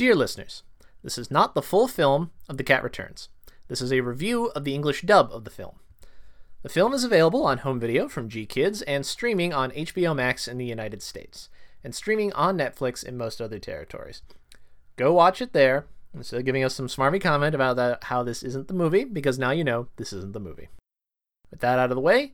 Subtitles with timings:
[0.00, 0.62] Dear listeners,
[1.02, 3.28] this is not the full film of The Cat Returns.
[3.68, 5.74] This is a review of the English dub of the film.
[6.62, 10.56] The film is available on home video from GKIDS and streaming on HBO Max in
[10.56, 11.50] the United States,
[11.84, 14.22] and streaming on Netflix in most other territories.
[14.96, 15.84] Go watch it there
[16.14, 19.38] instead of giving us some smarmy comment about that, how this isn't the movie, because
[19.38, 20.70] now you know this isn't the movie.
[21.50, 22.32] With that out of the way,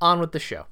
[0.00, 0.64] on with the show.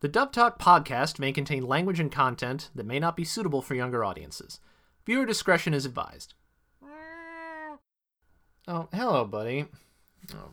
[0.00, 3.74] The Dub Talk podcast may contain language and content that may not be suitable for
[3.74, 4.60] younger audiences.
[5.06, 6.34] Viewer discretion is advised.
[8.66, 9.66] Oh, hello, buddy.
[10.34, 10.50] Oh,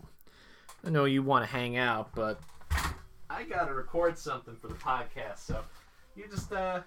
[0.86, 2.40] I know you want to hang out, but
[3.30, 5.64] I gotta record something for the podcast, so
[6.16, 6.82] you just uh,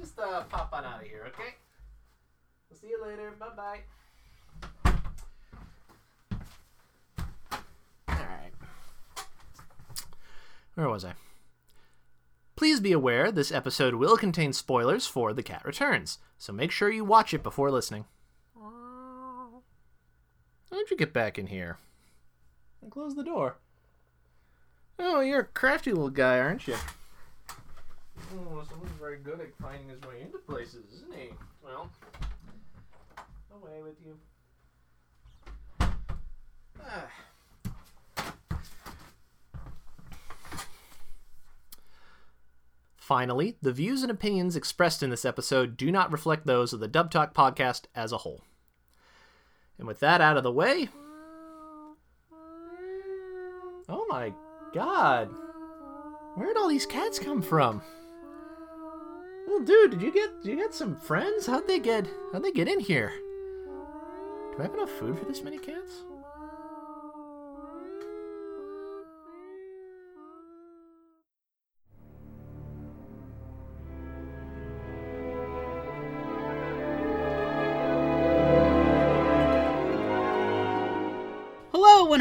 [0.00, 1.54] just uh, pop on out of here, okay?
[2.70, 3.32] I'll see you later.
[3.38, 3.80] Bye bye.
[8.08, 8.52] All right.
[10.76, 11.14] Where was I?
[12.60, 16.90] Please be aware this episode will contain spoilers for The Cat Returns, so make sure
[16.90, 18.04] you watch it before listening.
[20.70, 21.78] How'd you get back in here?
[22.82, 23.56] And close the door.
[24.98, 26.76] Oh, you're a crafty little guy, aren't you?
[27.48, 31.30] Oh, someone's very good at finding his way into places, isn't he?
[31.64, 31.88] Well,
[33.54, 34.18] away with you.
[36.84, 37.08] Ah.
[43.10, 46.86] Finally, the views and opinions expressed in this episode do not reflect those of the
[46.86, 48.44] Dub Talk podcast as a whole.
[49.78, 50.88] And with that out of the way.
[53.88, 54.32] Oh my
[54.72, 55.28] god.
[56.36, 57.82] Where'd all these cats come from?
[59.48, 61.48] Well, dude, did you get did you get some friends?
[61.48, 63.12] How'd they get how'd they get in here?
[64.52, 66.04] Do I have enough food for this many cats?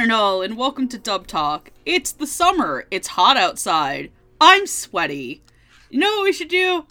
[0.09, 1.69] And all, and welcome to Dub Talk.
[1.85, 2.87] It's the summer.
[2.89, 4.11] It's hot outside.
[4.41, 5.43] I'm sweaty.
[5.91, 6.87] You know what we should do?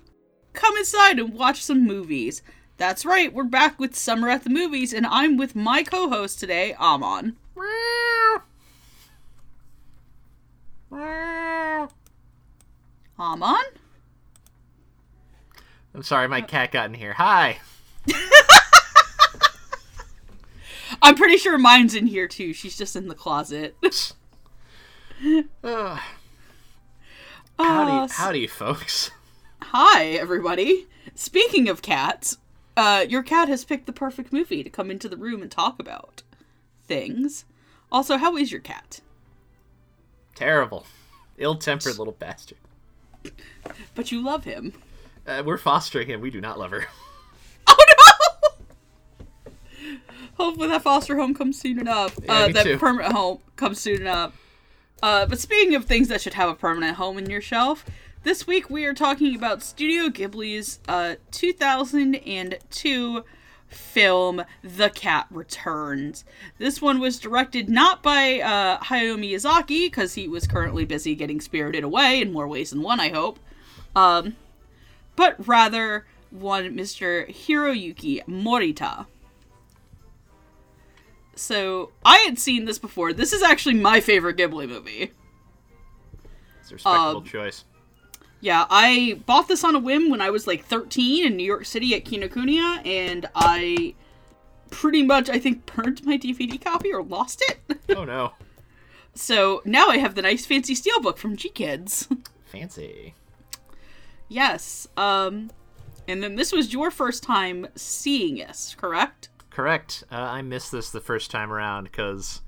[0.52, 2.42] Come inside and watch some movies.
[2.76, 6.38] That's right, we're back with Summer at the Movies, and I'm with my co host
[6.38, 7.34] today, Amon.
[13.18, 13.64] Amon?
[15.92, 17.14] I'm sorry, my cat got in here.
[17.14, 17.58] Hi.
[21.02, 22.52] I'm pretty sure mine's in here too.
[22.52, 23.76] She's just in the closet.
[25.64, 25.98] Ugh.
[27.58, 29.10] Howdy, Uh, howdy, folks.
[29.62, 30.86] Hi, everybody.
[31.14, 32.38] Speaking of cats,
[32.76, 35.80] uh, your cat has picked the perfect movie to come into the room and talk
[35.80, 36.22] about
[36.86, 37.44] things.
[37.90, 39.00] Also, how is your cat?
[40.36, 40.86] Terrible.
[41.38, 42.58] Ill-tempered little bastard.
[43.94, 44.74] But you love him.
[45.26, 46.20] Uh, we're fostering him.
[46.20, 46.86] We do not love her.
[47.70, 47.76] Oh
[49.82, 49.90] no!
[50.38, 52.18] Hopefully that foster home comes soon enough.
[52.22, 52.78] Yeah, uh, that too.
[52.78, 54.34] permanent home comes soon enough.
[55.02, 57.84] Uh, but speaking of things that should have a permanent home in your shelf,
[58.22, 63.24] this week we are talking about Studio Ghibli's uh, 2002
[63.68, 66.24] film The Cat Returns.
[66.58, 71.40] This one was directed not by uh, Hayao Miyazaki, because he was currently busy getting
[71.40, 73.38] spirited away in more ways than one, I hope,
[73.94, 74.36] um,
[75.16, 77.28] but rather one Mr.
[77.28, 79.06] Hiroyuki Morita.
[81.38, 83.12] So, I had seen this before.
[83.12, 85.12] This is actually my favorite Ghibli movie.
[86.60, 87.64] It's a respectable Um, choice.
[88.40, 91.64] Yeah, I bought this on a whim when I was like 13 in New York
[91.64, 93.94] City at Kinokuniya, and I
[94.70, 97.78] pretty much, I think, burned my DVD copy or lost it.
[97.96, 98.32] Oh no.
[99.14, 102.06] so now I have the nice fancy steelbook from GKIDS.
[102.46, 103.14] Fancy.
[104.28, 104.86] yes.
[104.96, 105.50] Um,
[106.06, 109.28] and then this was your first time seeing this, correct?
[109.58, 110.04] Correct.
[110.08, 112.42] Uh, I missed this the first time around because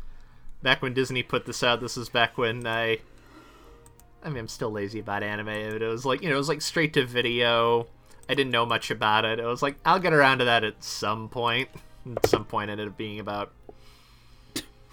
[0.63, 3.01] back when Disney put this out, this was back when I.
[4.23, 5.73] I mean, I'm still lazy about anime.
[5.73, 7.89] But it was like you know, it was like straight to video.
[8.29, 9.41] I didn't know much about it.
[9.41, 11.69] It was like I'll get around to that at some point.
[12.09, 13.51] At some point, it ended up being about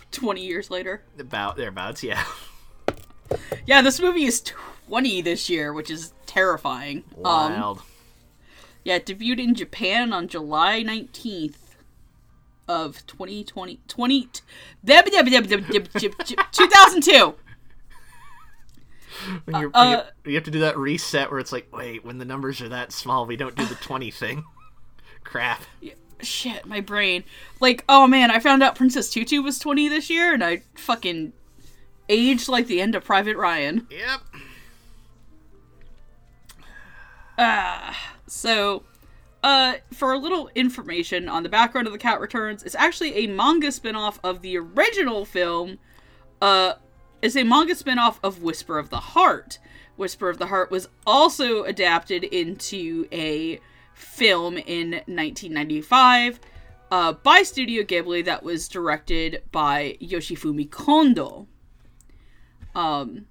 [0.09, 1.03] 20 years later.
[1.19, 2.01] about thereabouts.
[2.01, 2.23] Yeah.
[3.65, 4.41] Yeah, this movie is
[4.87, 7.03] 20 this year, which is terrifying.
[7.17, 7.81] Um, Wild.
[8.85, 11.66] Yeah, it debuted in Japan on July 19th
[12.67, 13.79] of 2020.
[13.87, 14.29] 20,
[14.85, 17.35] 2002.
[19.45, 22.17] When you're- uh, you, you have to do that reset where it's like, wait, when
[22.17, 24.43] the numbers are that small, we don't do the 20 thing.
[25.23, 25.63] Crap.
[26.21, 27.23] Shit, my brain.
[27.59, 31.33] Like, oh man, I found out Princess Tutu was 20 this year, and I fucking
[32.09, 33.87] aged like the end of Private Ryan.
[33.91, 34.21] Yep.
[37.37, 38.13] Ah.
[38.27, 38.83] So,
[39.43, 43.27] uh, for a little information on the background of The Cat Returns, it's actually a
[43.27, 45.77] manga spin-off of the original film.
[46.41, 46.73] Uh,
[47.21, 49.59] it's a manga spin-off of Whisper of the Heart.
[49.95, 53.59] Whisper of the Heart was also adapted into a
[53.93, 56.39] film in 1995
[56.91, 61.47] uh, by Studio Ghibli that was directed by Yoshifumi Kondo.
[62.75, 63.25] Um,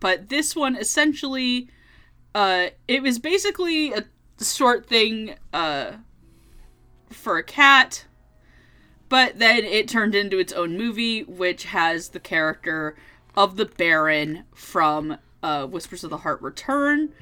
[0.00, 1.68] but this one essentially,
[2.34, 4.04] uh, it was basically a
[4.44, 5.92] short thing uh,
[7.10, 8.04] for a cat,
[9.08, 12.96] but then it turned into its own movie, which has the character
[13.36, 17.12] of the Baron from uh, Whispers of the Heart Return.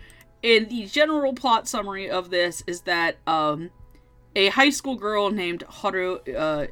[0.44, 3.70] And the general plot summary of this is that um,
[4.34, 6.66] a high school girl named Haru uh,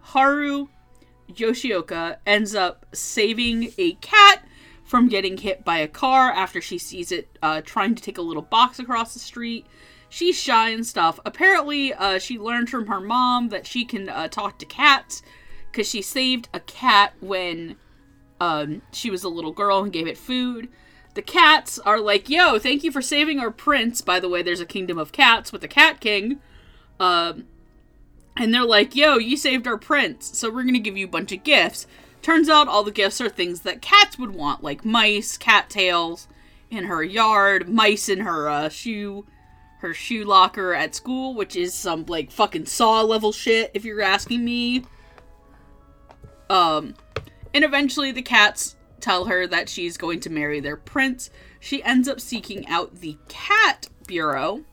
[0.00, 0.68] Haru
[1.30, 4.43] Yoshioka ends up saving a cat
[4.84, 8.22] from getting hit by a car after she sees it uh, trying to take a
[8.22, 9.66] little box across the street.
[10.08, 11.18] She's shy and stuff.
[11.24, 15.22] Apparently, uh, she learned from her mom that she can uh, talk to cats
[15.72, 17.76] because she saved a cat when
[18.40, 20.68] um, she was a little girl and gave it food.
[21.14, 24.00] The cats are like, yo, thank you for saving our prince.
[24.00, 26.40] By the way, there's a kingdom of cats with a Cat King.
[27.00, 27.46] Um,
[28.36, 31.32] and they're like, yo, you saved our prince, so we're gonna give you a bunch
[31.32, 31.86] of gifts.
[32.24, 36.26] Turns out all the gifts are things that cats would want, like mice, cattails
[36.70, 39.26] in her yard, mice in her uh, shoe,
[39.80, 44.00] her shoe locker at school, which is some like fucking saw level shit, if you're
[44.00, 44.86] asking me.
[46.48, 46.94] Um,
[47.52, 51.28] and eventually the cats tell her that she's going to marry their prince.
[51.60, 54.64] She ends up seeking out the cat bureau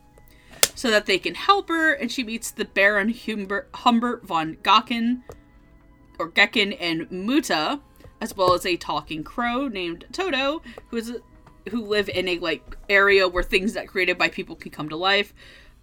[0.74, 5.24] so that they can help her, and she meets the Baron Humbert, Humbert von Gakken,
[6.22, 7.80] or Gekken and Muta,
[8.22, 11.18] as well as a talking crow named Toto, who is
[11.70, 14.96] who live in a like area where things that created by people can come to
[14.96, 15.34] life.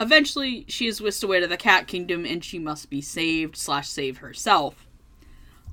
[0.00, 3.88] Eventually, she is whisked away to the Cat Kingdom, and she must be saved slash
[3.88, 4.86] save herself.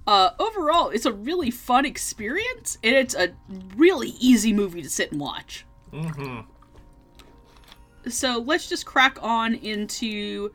[0.08, 3.34] Uh, overall, it's a really fun experience, and it's a
[3.76, 5.66] really easy movie to sit and watch.
[5.94, 6.42] Mm-hmm.
[8.10, 10.52] So let's just crack on into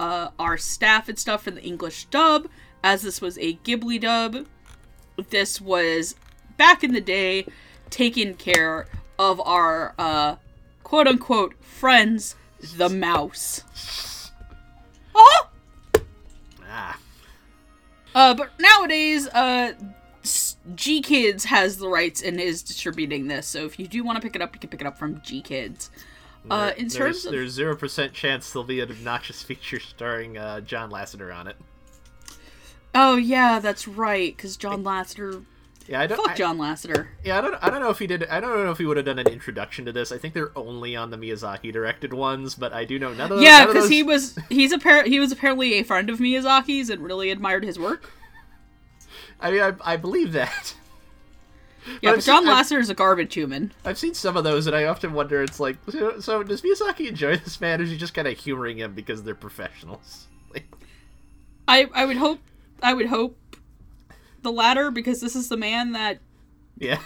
[0.00, 2.48] uh, our staff and stuff for the English dub,
[2.82, 4.46] as this was a Ghibli dub.
[5.30, 6.14] This was
[6.56, 7.46] back in the day
[7.90, 8.86] taking care
[9.18, 10.36] of our uh,
[10.84, 12.36] quote unquote friends,
[12.76, 14.30] the mouse.
[15.14, 15.48] Oh!
[16.70, 16.98] Ah.
[18.14, 19.72] Uh, but nowadays, uh,
[20.22, 23.46] GKIDS has the rights and is distributing this.
[23.46, 25.16] So if you do want to pick it up, you can pick it up from
[25.20, 25.88] GKIDS.
[26.50, 30.38] Uh, in there's, terms of there's zero percent chance there'll be an obnoxious feature starring
[30.38, 31.56] uh, John Lasseter on it.
[32.94, 35.44] Oh yeah, that's right, because John Lasseter.
[35.86, 36.18] Yeah, I don't.
[36.18, 37.06] Fuck I- John Lasseter.
[37.24, 37.54] Yeah, I don't.
[37.62, 38.24] I don't know if he did.
[38.26, 40.12] I don't know if he would have done an introduction to this.
[40.12, 43.38] I think they're only on the Miyazaki directed ones, but I do know none of
[43.38, 43.42] those.
[43.42, 47.02] Yeah, because those- he was he's appar- he was apparently a friend of Miyazaki's and
[47.02, 48.12] really admired his work.
[49.40, 50.74] I mean, I, I believe that.
[52.02, 53.72] Yeah, I've but John seen- Lasseter is a garbage human.
[53.84, 55.42] I've seen some of those, and I often wonder.
[55.42, 58.36] It's like, so, so does Miyazaki enjoy this man, or is he just kind of
[58.36, 60.26] humoring him because they're professionals?
[60.52, 60.66] Like,
[61.68, 62.40] I I would hope
[62.82, 63.36] I would hope
[64.42, 66.18] the latter because this is the man that
[66.78, 67.00] yeah,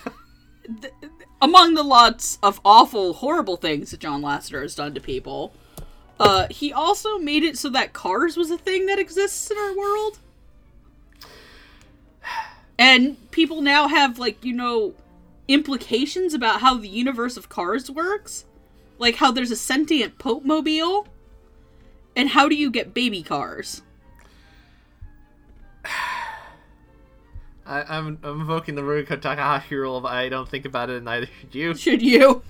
[1.40, 5.52] among the lots of awful, horrible things that John Lasseter has done to people,
[6.20, 9.76] uh, he also made it so that Cars was a thing that exists in our
[9.76, 10.18] world.
[12.78, 14.94] And people now have, like, you know,
[15.48, 18.44] implications about how the universe of Cars works.
[18.98, 21.06] Like how there's a sentient Pope Mobile.
[22.14, 23.82] And how do you get baby cars?
[27.64, 31.04] I, I'm I'm invoking the Rumiko Takahashi rule of I don't think about it, and
[31.04, 31.74] neither should you.
[31.74, 32.42] Should you?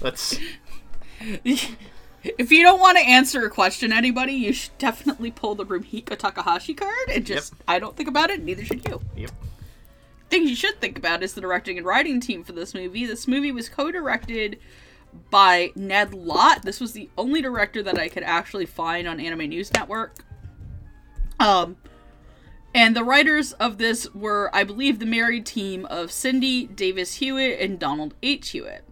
[0.00, 0.38] Let's.
[2.22, 6.16] If you don't want to answer a question, anybody, you should definitely pull the Rumiko
[6.16, 9.00] Takahashi card and just, I don't think about it, neither should you.
[9.16, 9.30] Yep.
[10.28, 13.06] thing you should think about is the directing and writing team for this movie.
[13.06, 14.58] This movie was co-directed
[15.30, 16.62] by Ned Lott.
[16.62, 20.16] This was the only director that I could actually find on Anime News Network.
[21.38, 21.76] Um,
[22.74, 27.60] and the writers of this were, I believe, the married team of Cindy Davis Hewitt
[27.60, 28.50] and Donald H.
[28.50, 28.84] Hewitt.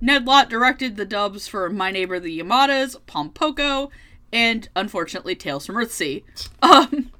[0.00, 3.90] Ned Lott directed the dubs for My Neighbor the Yamadas, Pompoko,
[4.32, 6.22] and unfortunately Tales from Earthsea.
[6.62, 7.10] Um,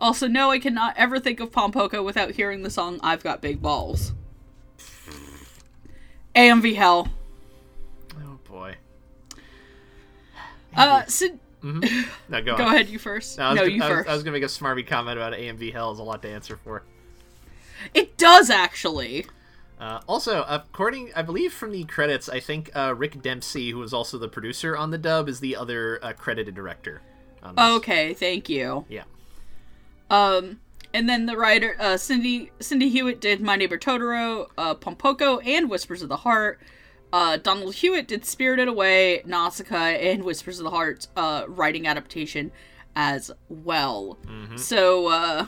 [0.00, 3.62] also, no, I cannot ever think of Pompoko without hearing the song I've Got Big
[3.62, 4.12] Balls.
[6.34, 7.08] AMV Hell.
[8.16, 8.76] Oh boy.
[10.76, 11.04] Uh,
[11.64, 11.88] so,
[12.28, 13.38] No, go, go ahead, you first.
[13.38, 14.08] No, I was, no, gonna, you I was- first.
[14.08, 16.56] I was gonna make a smarmy comment about AMV Hell is a lot to answer
[16.62, 16.82] for.
[17.92, 19.26] It does, actually.
[19.78, 23.92] Uh, also, according, I believe from the credits, I think uh, Rick Dempsey, who was
[23.92, 27.02] also the producer on the dub, is the other uh, credited director.
[27.58, 28.86] Okay, thank you.
[28.88, 29.02] Yeah.
[30.10, 30.60] Um,
[30.94, 35.68] and then the writer uh, Cindy Cindy Hewitt did My Neighbor Totoro, uh, Pompoko, and
[35.68, 36.60] Whispers of the Heart.
[37.14, 42.50] Uh, Donald Hewitt did Spirited Away, Nausicaa, and Whispers of the Heart uh, writing adaptation
[42.96, 44.18] as well.
[44.56, 45.46] So uh,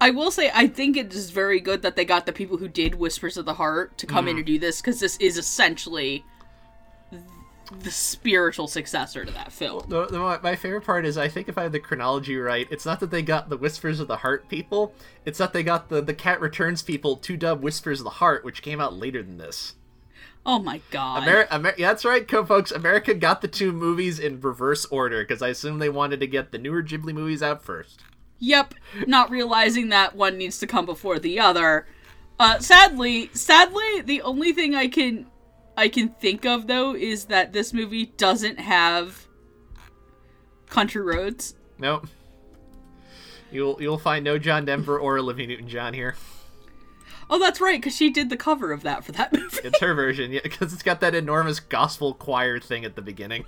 [0.00, 2.66] I will say I think it is very good that they got the people who
[2.66, 6.24] did Whispers of the Heart to come in and do this because this is essentially
[7.82, 9.84] the spiritual successor to that film.
[9.88, 12.66] The, the, my- my favorite part is I think if I have the chronology right,
[12.72, 14.92] it's not that they got the Whispers of the Heart people,
[15.24, 18.44] it's that they got the, the Cat Returns people to dub Whispers of the Heart,
[18.44, 19.74] which came out later than this.
[20.46, 21.22] Oh my god.
[21.24, 22.72] Ameri- Amer- yeah, that's right, co folks.
[22.72, 26.50] America got the two movies in reverse order because I assume they wanted to get
[26.50, 28.02] the newer Ghibli movies out first.
[28.38, 28.74] Yep,
[29.06, 31.86] not realizing that one needs to come before the other.
[32.38, 35.26] Uh, sadly, sadly, the only thing I can
[35.76, 39.26] I can think of though is that this movie doesn't have
[40.70, 41.54] country roads.
[41.78, 42.06] Nope.
[43.52, 46.16] You'll you'll find no John Denver or Olivia Newton John here.
[47.32, 49.60] Oh, that's right, because she did the cover of that for that movie.
[49.62, 53.44] It's her version, yeah, because it's got that enormous gospel choir thing at the beginning.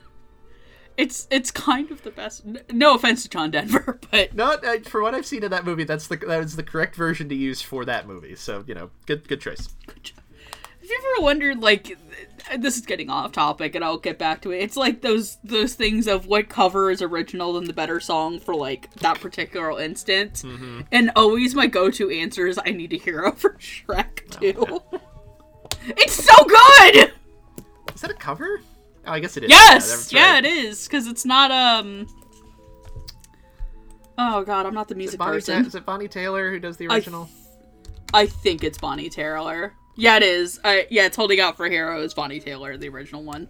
[0.97, 2.45] It's it's kind of the best.
[2.71, 5.85] No offense to John Denver, but No, uh, for what I've seen of that movie,
[5.85, 8.37] that's the that is the correct version to use for that movie.
[8.37, 9.69] So you know, good good choice.
[9.87, 11.97] Have you ever wondered, like,
[12.59, 14.63] this is getting off topic, and I'll get back to it.
[14.63, 18.55] It's like those those things of what cover is original and the better song for
[18.55, 20.45] like that particular instance.
[20.91, 24.83] And always my go-to answer is I need a hero for Shrek too.
[25.97, 27.13] it's so good.
[27.95, 28.61] Is that a cover?
[29.07, 29.51] Oh, I guess it is.
[29.51, 30.45] Yes, yeah, right.
[30.45, 32.07] it is because it's not um.
[34.19, 35.67] Oh god, I'm not the music it, Bonnie Ta- person.
[35.67, 37.29] is it Bonnie Taylor who does the I original?
[38.15, 39.73] I think it's Bonnie Taylor.
[39.97, 40.61] Yeah, it is.
[40.65, 43.49] I yeah, it's holding out for Hero is Bonnie Taylor, the original one.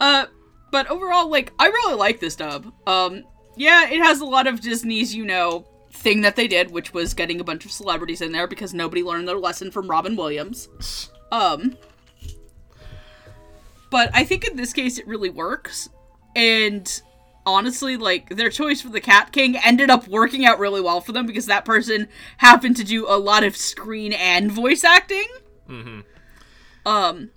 [0.00, 0.26] Uh,
[0.70, 2.72] but overall, like I really like this dub.
[2.86, 3.24] Um,
[3.56, 7.14] yeah, it has a lot of Disney's, you know, thing that they did, which was
[7.14, 10.68] getting a bunch of celebrities in there because nobody learned their lesson from Robin Williams.
[11.32, 11.76] Um,
[13.90, 15.88] but I think in this case it really works,
[16.36, 17.02] and
[17.44, 21.12] honestly, like their choice for the Cat King ended up working out really well for
[21.12, 25.26] them because that person happened to do a lot of screen and voice acting.
[25.68, 26.04] Mhm.
[26.86, 27.30] Um.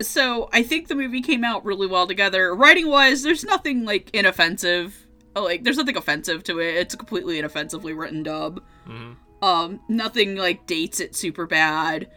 [0.00, 2.54] So I think the movie came out really well together.
[2.54, 5.06] Writing wise, there's nothing like inoffensive.
[5.36, 6.74] Oh, Like there's nothing offensive to it.
[6.76, 8.60] It's a completely inoffensively written dub.
[8.88, 9.16] Mhm.
[9.42, 12.08] Um, nothing like dates it super bad.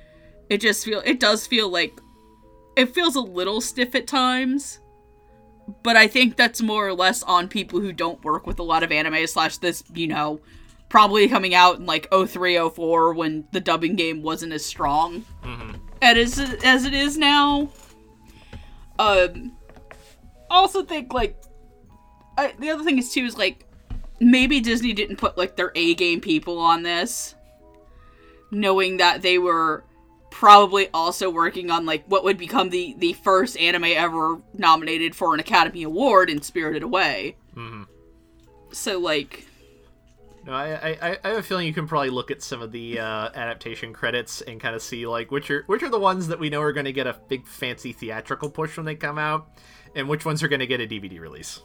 [0.49, 1.99] It just feel it does feel like
[2.75, 4.79] it feels a little stiff at times.
[5.81, 8.83] But I think that's more or less on people who don't work with a lot
[8.83, 10.39] of anime slash this, you know,
[10.89, 15.25] probably coming out in like 03, 04 when the dubbing game wasn't as strong
[16.01, 17.69] as, as it is now.
[18.97, 19.53] Um,
[20.49, 21.35] I also think like
[22.37, 23.65] I, the other thing is too is like
[24.19, 27.35] maybe Disney didn't put like their A game people on this,
[28.51, 29.83] knowing that they were
[30.31, 35.33] probably also working on like what would become the the first anime ever nominated for
[35.33, 37.35] an Academy Award in Spirited Away.
[37.55, 37.87] Mhm.
[38.71, 39.45] So like,
[40.45, 42.99] No, I, I I have a feeling you can probably look at some of the
[42.99, 46.39] uh, adaptation credits and kind of see like which are which are the ones that
[46.39, 49.47] we know are going to get a big fancy theatrical push when they come out,
[49.95, 51.61] and which ones are going to get a DVD release.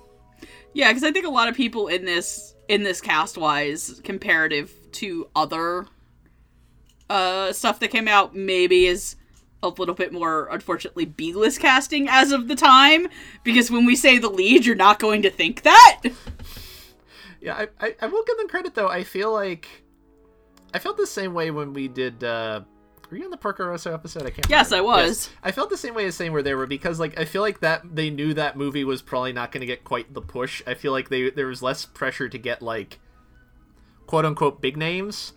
[0.72, 4.72] yeah, because I think a lot of people in this in this cast wise comparative
[4.92, 5.86] to other
[7.10, 9.16] uh stuff that came out maybe is
[9.62, 13.08] a little bit more unfortunately B-list casting as of the time
[13.44, 16.02] because when we say the lead you're not going to think that
[17.40, 18.88] Yeah, I, I, I will give them credit though.
[18.88, 19.66] I feel like
[20.74, 22.22] I felt the same way when we did.
[22.22, 22.60] uh
[23.10, 24.24] Were you on the Porco Rosso episode?
[24.26, 24.48] I can't.
[24.50, 24.90] Yes, remember.
[24.92, 25.30] I was.
[25.42, 27.60] I felt the same way as saying where they were because like I feel like
[27.60, 30.62] that they knew that movie was probably not going to get quite the push.
[30.66, 32.98] I feel like they there was less pressure to get like
[34.06, 35.32] quote unquote big names,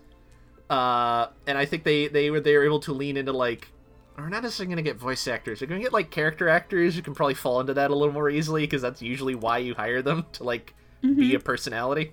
[0.68, 3.68] uh, and I think they they were they were able to lean into like.
[4.16, 5.60] We're not necessarily going to get voice actors.
[5.60, 8.14] We're going to get like character actors who can probably fall into that a little
[8.14, 10.72] more easily because that's usually why you hire them to like
[11.12, 12.12] be a personality.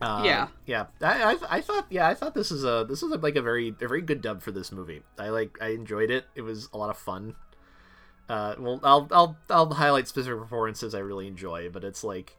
[0.00, 0.48] Uh, Yeah.
[0.66, 0.86] yeah.
[1.00, 3.42] I, I, I thought yeah I thought this is a this is a, like a
[3.42, 5.02] very a very good dub for this movie.
[5.18, 6.24] I like I enjoyed it.
[6.34, 7.36] It was a lot of fun.
[8.28, 12.36] Uh, well, I'll I'll I'll highlight specific performances I really enjoy, but it's like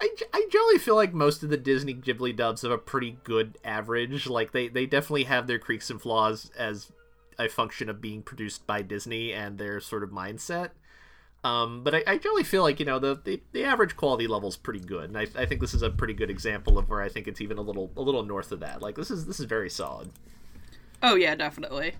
[0.00, 3.58] I, I generally feel like most of the Disney Ghibli dubs have a pretty good
[3.64, 4.26] average.
[4.26, 6.92] Like they they definitely have their creaks and flaws as
[7.38, 10.70] a function of being produced by Disney and their sort of mindset.
[11.44, 14.48] Um, but I, I generally feel like you know the, the, the average quality level
[14.48, 17.00] is pretty good, and I, I think this is a pretty good example of where
[17.00, 18.82] I think it's even a little a little north of that.
[18.82, 20.10] Like this is this is very solid.
[21.02, 21.94] Oh yeah, definitely.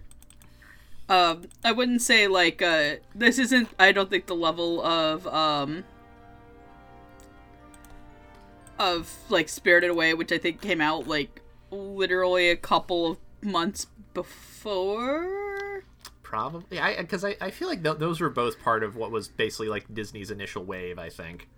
[1.08, 3.68] Um, I wouldn't say like uh, this isn't.
[3.78, 5.84] I don't think the level of um
[8.78, 13.86] of like Spirited Away, which I think came out like literally a couple of months
[14.14, 15.47] before.
[16.28, 19.28] Probably, I because I, I feel like th- those were both part of what was
[19.28, 20.98] basically like Disney's initial wave.
[20.98, 21.48] I think.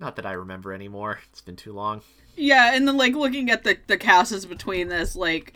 [0.00, 1.18] Not that I remember anymore.
[1.28, 2.00] It's been too long.
[2.34, 5.52] Yeah, and then like looking at the the casts between this, like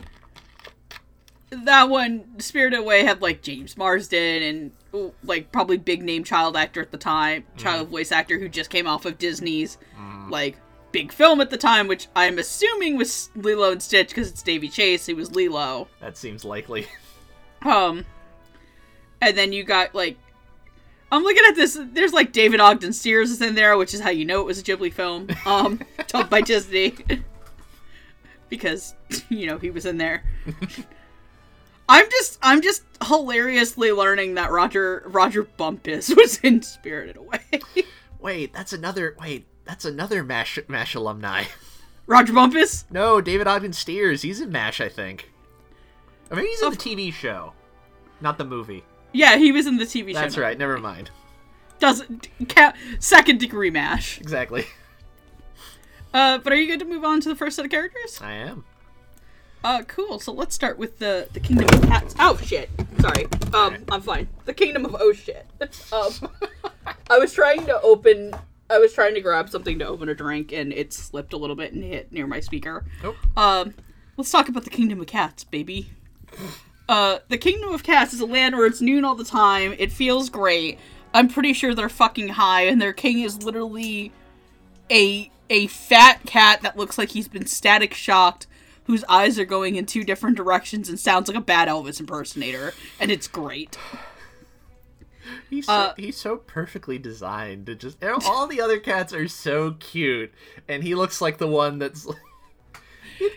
[1.49, 6.83] that one, Spirited Away had like James Marsden and like probably big name child actor
[6.83, 7.57] at the time, mm-hmm.
[7.57, 10.29] child voice actor who just came off of Disney's mm-hmm.
[10.29, 10.57] like
[10.91, 14.71] big film at the time, which I'm assuming was Lilo and Stitch because it's Daveigh
[14.71, 15.07] Chase.
[15.07, 15.87] He was Lilo.
[15.99, 16.85] That seems likely.
[17.63, 18.05] Um,
[19.21, 20.17] and then you got like,
[21.11, 21.79] I'm looking at this.
[21.79, 24.59] There's like David Ogden Stiers is in there, which is how you know it was
[24.59, 26.95] a Ghibli film, um, told by Disney,
[28.49, 28.95] because
[29.29, 30.23] you know he was in there.
[31.87, 37.61] I'm just, I'm just hilariously learning that Rodger Rodger Bumpass was in Spirited Away.
[38.19, 39.15] Wait, that's another.
[39.19, 41.43] Wait, that's another Mash Mash alumni.
[42.07, 42.85] Rodger Bumpass?
[42.91, 44.23] No, David Ogden Stiers.
[44.23, 45.29] He's in Mash, I think.
[46.31, 47.53] Or maybe he's in Of- the TV show,
[48.21, 48.83] not the movie.
[49.11, 50.19] Yeah, he was in the TV show.
[50.21, 50.57] That's right.
[50.57, 51.11] Never mind.
[51.79, 52.75] Doesn't count.
[52.99, 54.19] Second degree mash.
[54.19, 54.65] Exactly.
[56.13, 58.19] Uh, but are you good to move on to the first set of characters?
[58.21, 58.63] I am.
[59.63, 60.19] Uh, cool.
[60.19, 62.15] So let's start with the the Kingdom of Cats.
[62.19, 62.69] Oh shit.
[62.99, 63.25] Sorry.
[63.53, 64.27] Um, I'm fine.
[64.45, 65.45] The Kingdom of Oh shit.
[65.91, 66.11] um,
[67.09, 68.33] I was trying to open.
[68.69, 71.55] I was trying to grab something to open a drink, and it slipped a little
[71.55, 72.85] bit and hit near my speaker.
[73.01, 73.15] Nope.
[73.37, 73.73] Um,
[74.17, 75.91] let's talk about the Kingdom of Cats, baby.
[76.89, 79.73] Uh, the Kingdom of Cats is a land where it's noon all the time.
[79.77, 80.79] It feels great.
[81.13, 84.11] I'm pretty sure they're fucking high, and their king is literally
[84.91, 88.47] a a fat cat that looks like he's been static shocked,
[88.85, 92.73] whose eyes are going in two different directions and sounds like a bad Elvis impersonator,
[92.99, 93.77] and it's great.
[95.49, 99.71] He's so, Uh, he's so perfectly designed to just all the other cats are so
[99.79, 100.33] cute
[100.67, 102.05] and he looks like the one that's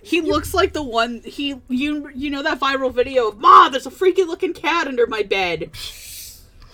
[0.02, 3.86] He looks like the one he you you know that viral video of Ma, there's
[3.86, 5.70] a freaky looking cat under my bed.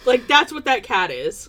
[0.04, 1.48] Like that's what that cat is.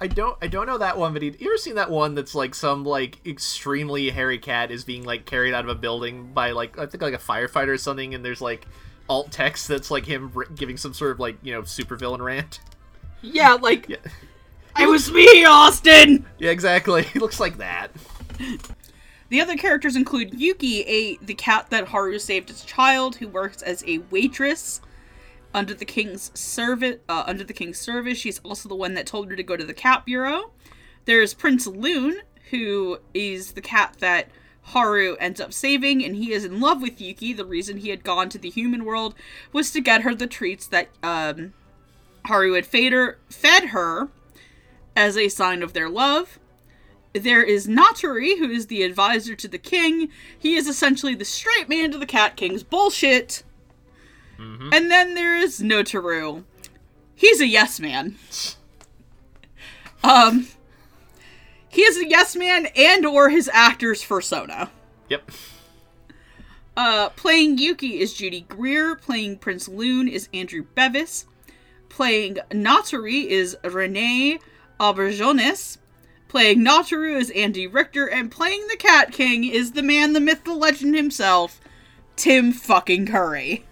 [0.00, 2.54] I don't I don't know that one but you ever seen that one that's like
[2.54, 6.76] some like extremely hairy cat is being like carried out of a building by like
[6.78, 8.66] I think like a firefighter or something and there's like
[9.08, 12.60] alt text that's like him giving some sort of like you know supervillain rant.
[13.22, 13.96] Yeah, like Yeah.
[14.78, 16.26] it was me, Austin.
[16.38, 17.02] Yeah, exactly.
[17.12, 17.90] He looks like that.
[19.30, 23.28] The other characters include Yuki, a the cat that Haru saved as a child, who
[23.28, 24.80] works as a waitress
[25.52, 26.96] under the king's service.
[27.08, 29.64] Uh, under the king's service, she's also the one that told her to go to
[29.64, 30.50] the cat bureau.
[31.04, 34.30] There's Prince Lune, who is the cat that
[34.62, 37.32] Haru ends up saving, and he is in love with Yuki.
[37.32, 39.14] The reason he had gone to the human world
[39.52, 41.52] was to get her the treats that um,
[42.26, 44.08] Haru had fed her, fed her
[44.96, 46.38] as a sign of their love.
[47.14, 50.10] There is Natori, who is the advisor to the king.
[50.38, 53.42] He is essentially the straight man to the Cat King's bullshit.
[54.38, 56.44] And then there is Notaru.
[57.14, 58.16] He's a yes man.
[60.04, 60.46] Um,
[61.68, 64.70] he is a yes man and or his actor's persona.
[65.08, 65.30] Yep.
[66.76, 68.94] Uh, playing Yuki is Judy Greer.
[68.94, 71.26] Playing Prince Lune is Andrew Bevis.
[71.88, 74.38] Playing Natori is Renee
[74.78, 75.78] Auberjonois.
[76.28, 78.06] Playing Nataru is Andy Richter.
[78.06, 81.60] And playing the Cat King is the man, the myth, the legend himself,
[82.16, 83.64] Tim fucking Curry.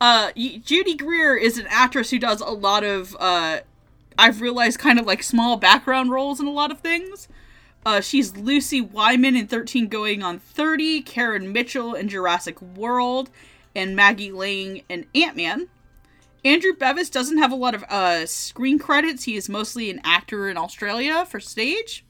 [0.00, 3.60] Uh, Judy Greer is an actress who does a lot of, uh,
[4.16, 7.28] I've realized kind of like small background roles in a lot of things.
[7.84, 13.30] Uh, she's Lucy Wyman in 13 Going on 30, Karen Mitchell in Jurassic World,
[13.74, 15.68] and Maggie Lang in Ant Man.
[16.44, 19.24] Andrew Bevis doesn't have a lot of uh, screen credits.
[19.24, 22.04] He is mostly an actor in Australia for stage.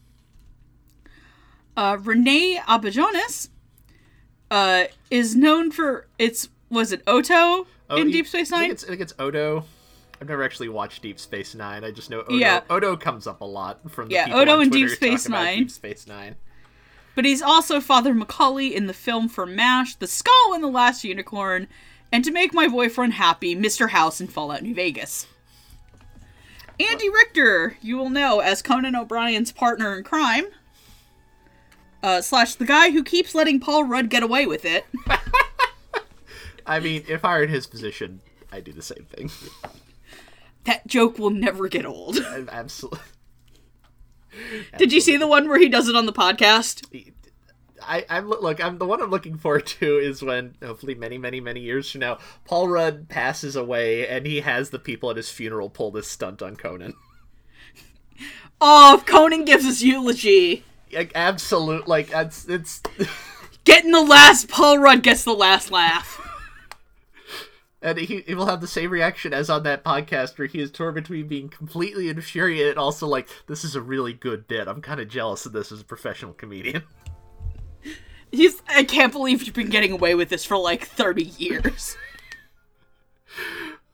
[1.77, 3.49] Uh, Renee Auberjonois
[4.51, 8.71] uh, is known for its was it Oto in you- Deep Space I think Nine?
[8.73, 9.65] it's, I think it's Odo.
[10.21, 11.85] I've never actually watched Deep Space Nine.
[11.85, 12.35] I just know Odo.
[12.35, 12.61] Yeah.
[12.69, 15.59] Odo comes up a lot from the Yeah, people Odo in Deep Space Nine.
[15.61, 16.35] Deep Space Nine.
[17.15, 21.03] But he's also Father Mulcahy in the film for MASH, The Skull and the Last
[21.05, 21.67] Unicorn,
[22.13, 23.91] and to make my boyfriend happy, Mr.
[23.91, 25.27] House in Fallout New Vegas.
[26.81, 30.47] Andy Richter, you will know as Conan O'Brien's partner in crime,
[32.03, 34.87] uh, slash the guy who keeps letting Paul Rudd get away with it.
[36.67, 38.21] I mean, if I were in his position,
[38.53, 39.31] I'd do the same thing.
[40.65, 42.19] That joke will never get old.
[42.51, 43.01] Absolutely.
[44.77, 46.85] Did you see the one where he does it on the podcast?
[47.89, 48.63] I, I'm look.
[48.63, 52.03] I'm the one I'm looking forward to is when hopefully many, many, many years from
[52.03, 56.09] now, Paul Rudd passes away and he has the people at his funeral pull this
[56.09, 56.95] stunt on Conan.
[58.61, 60.65] Oh, if Conan gives his eulogy.
[60.93, 62.83] Like absolute, like it's it's.
[63.65, 66.25] Getting the last, Paul Rudd gets the last laugh.
[67.81, 70.73] And he, he will have the same reaction as on that podcast where he is
[70.73, 74.67] torn between being completely infuriated and also like, this is a really good bit.
[74.67, 76.83] I'm kind of jealous of this as a professional comedian.
[78.31, 78.63] He's.
[78.69, 81.97] I can't believe you've been getting away with this for like 30 years.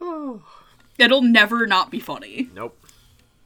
[0.06, 0.42] Oh.
[0.98, 2.50] It'll never not be funny.
[2.54, 2.78] Nope.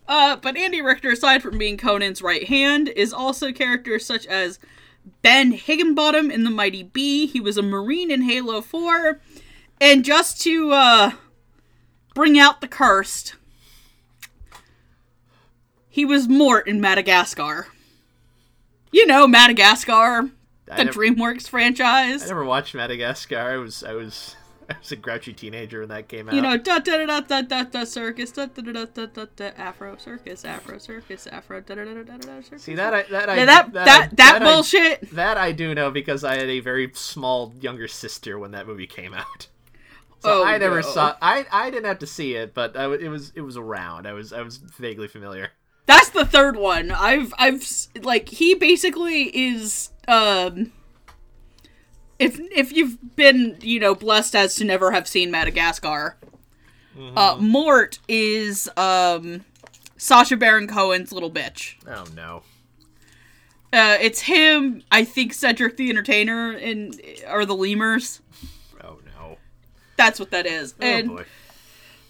[0.08, 4.58] Uh, but Andy Richter, aside from being Conan's right hand, is also characters such as
[5.22, 7.26] Ben Higginbottom in The Mighty B.
[7.26, 9.20] He was a Marine in Halo 4.
[9.80, 11.10] And just to uh,
[12.14, 13.36] bring out the cursed,
[15.88, 17.68] he was Mort in Madagascar.
[18.90, 20.30] You know Madagascar,
[20.76, 22.22] the never- DreamWorks franchise.
[22.24, 23.38] I never watched Madagascar.
[23.38, 24.36] I was I was
[24.70, 26.34] I was a grouchy teenager when that came out.
[26.34, 29.50] You know, da da da da da da circus, da da da da da da
[29.56, 32.62] Afro circus, Afro circus, Afro da da da da da circus.
[32.62, 35.10] See that I that I Yeah, that that that I- that, bullshit.
[35.14, 38.86] that I do know because I had a very small younger sister when that movie
[38.86, 39.48] came out.
[40.20, 40.82] So Oh, I never no.
[40.82, 41.16] saw.
[41.22, 44.06] I I didn't have to see it, but I, it was it was around.
[44.06, 45.50] I was I was vaguely familiar.
[45.88, 46.90] That's the third one.
[46.90, 47.66] I've I've
[48.02, 50.70] like he basically is um
[52.18, 56.18] if if you've been, you know, blessed as to never have seen Madagascar,
[57.16, 59.46] uh Mort is um
[59.96, 61.76] Sacha Baron Cohen's little bitch.
[61.88, 62.42] Oh no.
[63.72, 68.20] Uh it's him, I think Cedric the Entertainer and or the Lemurs.
[68.84, 69.38] Oh no.
[69.96, 70.74] That's what that is.
[70.82, 71.24] Oh and boy.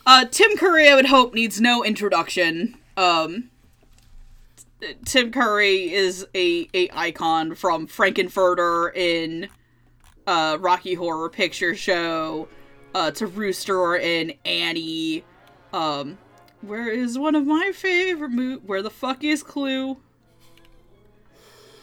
[0.04, 2.76] Uh, Tim Curry, I would hope, needs no introduction.
[2.96, 3.50] Um,
[5.04, 9.48] Tim Curry is a, a icon from Frank-N-Furter in
[10.26, 12.48] uh, Rocky Horror Picture Show
[12.94, 15.24] uh, to Rooster in Annie.
[15.72, 16.18] Um,
[16.60, 19.98] where is one of my favorite mo- Where the fuck is Clue?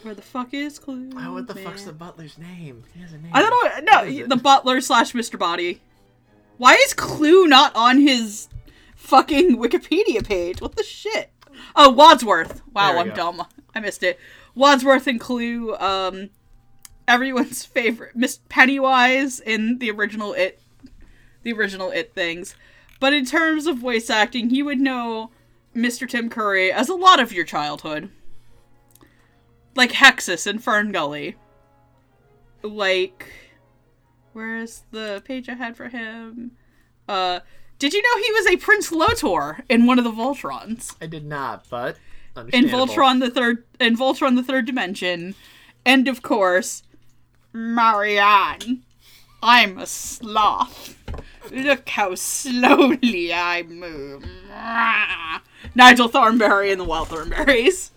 [0.02, 1.10] Where the fuck is Clue?
[1.16, 2.84] Oh, what the fuck's the butler's name?
[2.94, 3.30] He has a name.
[3.34, 3.92] I don't know.
[4.20, 5.38] No, the butler slash Mr.
[5.38, 5.82] Body.
[6.58, 8.48] Why is Clue not on his
[8.94, 10.60] fucking Wikipedia page?
[10.60, 11.30] What the shit?
[11.74, 12.62] Oh, Wadsworth.
[12.72, 13.14] Wow, I'm go.
[13.14, 13.46] dumb.
[13.74, 14.18] I missed it.
[14.54, 15.76] Wadsworth and Clue.
[15.76, 16.30] Um,
[17.06, 20.60] everyone's favorite, Miss Pennywise in the original It,
[21.42, 22.54] the original It things.
[22.98, 25.30] But in terms of voice acting, you would know
[25.74, 26.08] Mr.
[26.08, 28.10] Tim Curry as a lot of your childhood,
[29.74, 31.34] like Hexxus in FernGully
[32.62, 33.32] like
[34.32, 36.52] where's the page I had for him?
[37.08, 37.40] Uh
[37.78, 40.96] did you know he was a Prince Lotor in one of the Voltrons?
[41.00, 41.96] I did not, but
[42.52, 42.66] In.
[42.66, 45.34] Voltron the third in Voltron the third dimension.
[45.84, 46.82] And of course,
[47.52, 48.82] Marianne.
[49.42, 50.96] I'm a sloth.
[51.52, 54.24] Look how slowly I move.
[55.74, 57.92] Nigel Thornberry and the Wild Thornberries.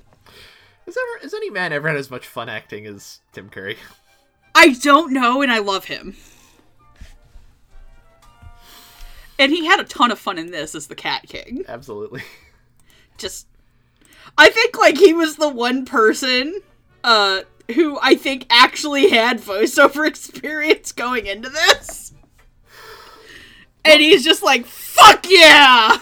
[0.85, 3.77] Has ever has any man ever had as much fun acting as Tim Curry?
[4.53, 6.15] I don't know, and I love him.
[9.39, 11.63] And he had a ton of fun in this as the Cat King.
[11.67, 12.21] Absolutely.
[13.17, 13.47] Just,
[14.37, 16.61] I think like he was the one person,
[17.03, 17.41] uh,
[17.73, 22.13] who I think actually had voiceover experience going into this.
[23.85, 25.97] And he's just like, "Fuck yeah!"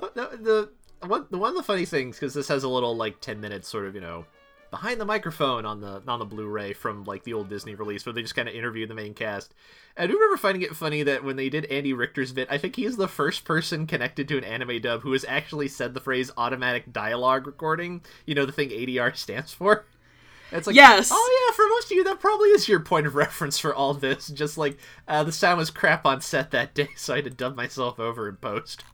[0.00, 0.68] Uh, the,
[1.00, 3.40] the one the one of the funny things because this has a little like ten
[3.40, 4.24] minutes sort of you know
[4.70, 8.12] behind the microphone on the on the Blu-ray from like the old Disney release where
[8.12, 9.54] they just kind of interview the main cast.
[9.96, 12.76] I do remember finding it funny that when they did Andy Richter's bit, I think
[12.76, 16.00] he is the first person connected to an anime dub who has actually said the
[16.00, 18.02] phrase automatic dialogue recording.
[18.26, 19.86] You know the thing ADR stands for.
[20.50, 21.10] It's like, Yes.
[21.12, 23.92] oh yeah, for most of you, that probably is your point of reference for all
[23.92, 24.28] this.
[24.28, 27.30] Just like, uh, the sound was crap on set that day, so I had to
[27.30, 28.84] dub myself over in post.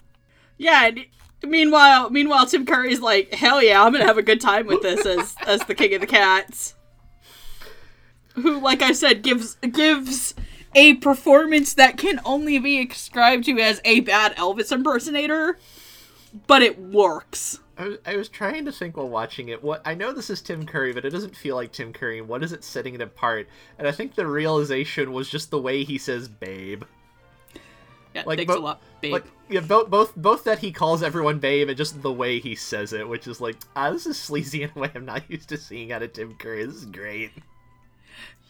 [0.58, 0.86] Yeah.
[0.86, 1.06] And
[1.44, 5.06] meanwhile, meanwhile, Tim Curry's like, "Hell yeah, I'm gonna have a good time with this
[5.06, 6.74] as as the King of the Cats."
[8.34, 10.34] Who, like I said, gives gives
[10.74, 15.58] a performance that can only be ascribed to as a bad Elvis impersonator,
[16.46, 17.60] but it works.
[17.76, 19.62] I was, I was trying to think while watching it.
[19.62, 22.20] What I know this is Tim Curry, but it doesn't feel like Tim Curry.
[22.20, 23.48] What is it setting it apart?
[23.78, 26.84] And I think the realization was just the way he says "babe."
[28.14, 29.12] Yeah, Like, thanks bo- a lot, babe.
[29.12, 32.54] Like yeah, both both both that he calls everyone "babe" and just the way he
[32.54, 35.48] says it, which is like, ah, this is sleazy in a way I'm not used
[35.50, 36.64] to seeing out of Tim Curry.
[36.64, 37.32] This is great.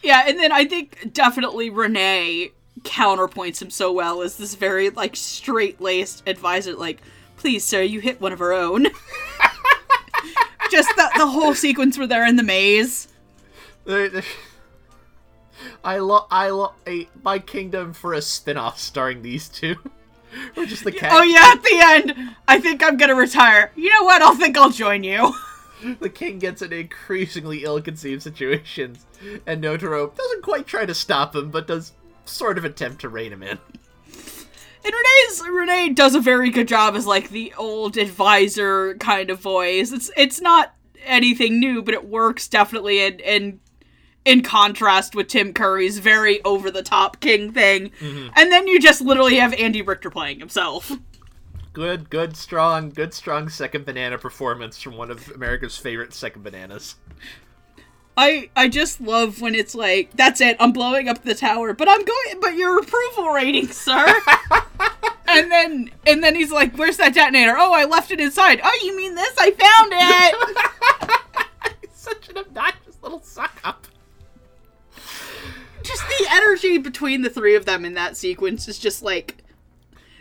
[0.02, 5.16] Yeah, and then I think definitely Renee counterpoints him so well as this very like
[5.16, 7.00] straight laced advisor, like,
[7.36, 8.86] please, sir, you hit one of our own.
[10.70, 13.08] Just the, the whole sequence where they're in the maze.
[15.82, 19.76] I love I love a my kingdom for a spin-off starring these two.
[20.56, 21.12] or just the oh, cat.
[21.12, 23.72] Oh yeah, at the end, I think I'm gonna retire.
[23.76, 24.22] You know what?
[24.22, 25.34] I'll think I'll join you.
[26.00, 29.04] The king gets in increasingly ill-conceived situations,
[29.46, 31.92] and Notaro doesn't quite try to stop him, but does
[32.24, 33.58] sort of attempt to rein him in.
[34.84, 39.40] And Renee's Renee does a very good job as like the old advisor kind of
[39.40, 39.92] voice.
[39.92, 40.74] It's it's not
[41.04, 43.60] anything new, but it works definitely and in
[44.24, 47.90] in contrast with Tim Curry's very over the top king thing.
[48.00, 48.28] Mm-hmm.
[48.36, 50.92] And then you just literally have Andy Richter playing himself.
[51.72, 56.94] Good, good, strong, good, strong second banana performance from one of America's favorite second bananas.
[58.16, 61.88] I I just love when it's like, that's it, I'm blowing up the tower, but
[61.88, 64.06] I'm going but your approval rating, sir.
[65.26, 67.56] and then and then he's like, Where's that detonator?
[67.58, 68.60] Oh, I left it inside.
[68.62, 69.34] Oh, you mean this?
[69.36, 71.80] I found it.
[71.80, 73.88] He's such an obnoxious little suck up.
[76.18, 79.44] The energy between the three of them in that sequence is just like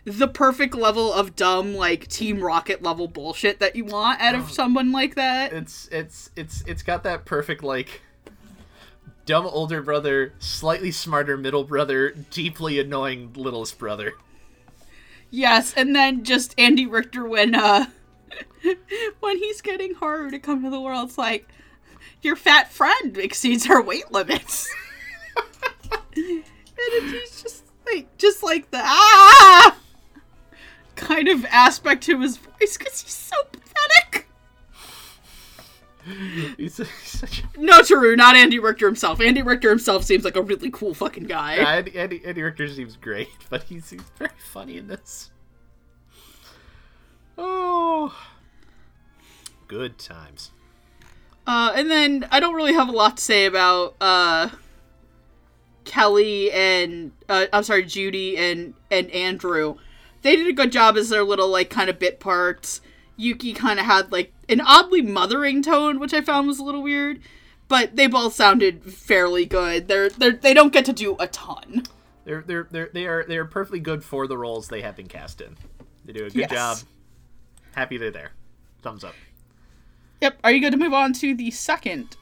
[0.06, 4.52] the perfect level of dumb, like Team Rocket level bullshit that you want out of
[4.52, 5.54] someone like that.
[5.54, 8.02] It's it's it's it's got that perfect like
[9.26, 14.14] dumb older brother, slightly smarter middle brother, deeply annoying littlest brother.
[15.30, 17.86] Yes, and then just Andy Richter when uh
[19.20, 21.48] when he's getting harder to come to the world, it's like
[22.22, 24.74] your fat friend exceeds her weight limits.
[25.92, 26.44] and
[27.10, 29.78] he's just like just like the ah
[30.96, 34.28] kind of aspect to his voice because he's so pathetic.
[36.58, 39.22] He's, he's such a No, true, not Andy Richter himself.
[39.22, 41.56] Andy Richter himself seems like a really cool fucking guy.
[41.56, 45.32] Yeah, Andy, Andy, Andy Richter seems great, but he's, he's very funny in this.
[47.38, 48.16] Oh,
[49.68, 50.52] good times.
[51.48, 54.50] Uh, and then I don't really have a lot to say about uh,
[55.86, 59.76] Kelly and uh, I'm sorry, Judy and and Andrew.
[60.22, 62.82] They did a good job as their little like kind of bit parts.
[63.18, 66.82] Yuki kind of had like an oddly mothering tone, which I found was a little
[66.82, 67.20] weird.
[67.68, 69.88] But they both sounded fairly good.
[69.88, 71.84] They're they are they don't get to do a ton.
[72.26, 75.08] They're they're they're they are they are perfectly good for the roles they have been
[75.08, 75.58] cast in.
[76.06, 76.52] They do a good Yes.
[76.52, 76.78] job.
[77.74, 78.32] Happy they're there.
[78.82, 79.16] Thumbs up.
[80.22, 80.38] Yep.
[80.44, 82.16] Are you good to move on to the second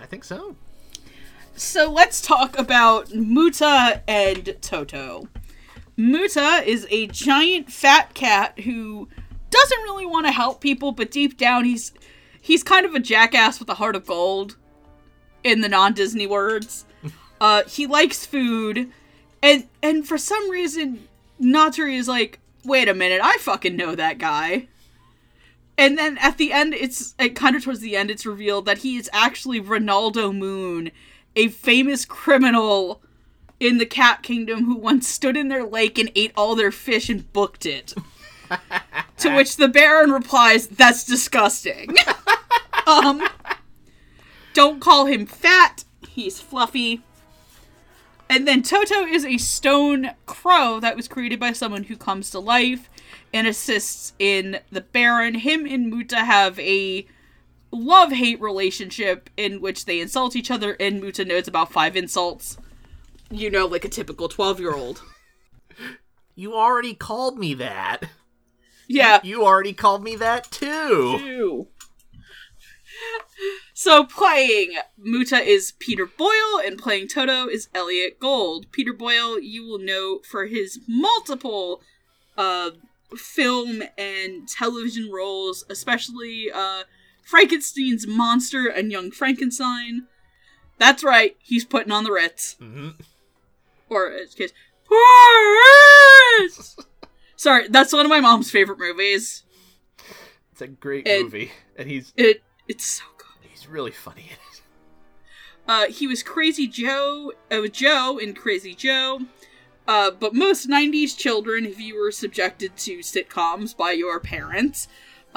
[0.00, 0.54] I think so.
[1.58, 5.28] So let's talk about Muta and Toto.
[5.96, 9.08] Muta is a giant fat cat who
[9.50, 11.92] doesn't really want to help people, but deep down he's
[12.40, 14.56] he's kind of a jackass with a heart of gold
[15.42, 16.84] in the non-Disney words.
[17.40, 18.90] Uh he likes food
[19.44, 21.06] and and for some reason
[21.40, 24.66] Natsuri is like, "Wait a minute, I fucking know that guy."
[25.76, 28.78] And then at the end, it's it kind of towards the end, it's revealed that
[28.78, 30.90] he is actually Renaldo Moon,
[31.38, 33.00] a famous criminal
[33.60, 37.08] in the Cat Kingdom who once stood in their lake and ate all their fish
[37.08, 37.94] and booked it.
[39.18, 41.96] to which the Baron replies, "That's disgusting."
[42.86, 43.22] um,
[44.52, 45.84] don't call him fat.
[46.08, 47.02] He's fluffy.
[48.30, 52.40] And then Toto is a stone crow that was created by someone who comes to
[52.40, 52.90] life
[53.32, 55.34] and assists in the Baron.
[55.34, 57.06] Him and Muta have a
[57.70, 62.56] love hate relationship in which they insult each other, and Muta knows about five insults.
[63.30, 65.02] You know, like a typical 12 year old.
[66.34, 68.04] You already called me that.
[68.88, 69.20] Yeah.
[69.22, 71.68] You already called me that too.
[73.74, 78.66] So playing Muta is Peter Boyle and playing Toto is Elliott Gould.
[78.72, 81.80] Peter Boyle you will know for his multiple
[82.36, 82.70] uh
[83.16, 86.82] film and television roles, especially uh
[87.28, 90.06] Frankenstein's monster and Young Frankenstein.
[90.78, 92.54] That's right, he's putting on the Ritz.
[92.58, 92.90] hmm
[93.90, 94.52] Or in his case!
[97.36, 99.42] Sorry, that's one of my mom's favorite movies.
[100.52, 103.48] It's a great movie, and he's It it's so good.
[103.50, 104.62] he's really funny in it.
[105.68, 109.20] Uh, he was Crazy Joe, uh, Joe in Crazy Joe.
[109.86, 114.88] Uh, but most 90s children, if you were subjected to sitcoms by your parents,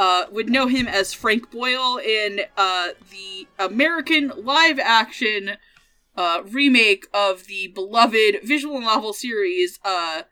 [0.02, 5.58] uh, would know him as Frank Boyle in uh, the American live action
[6.16, 10.24] uh, remake of the beloved visual novel series uh,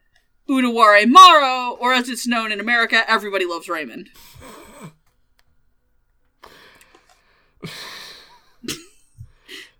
[0.50, 4.10] Udaware Maro, or as it's known in America, Everybody Loves Raymond.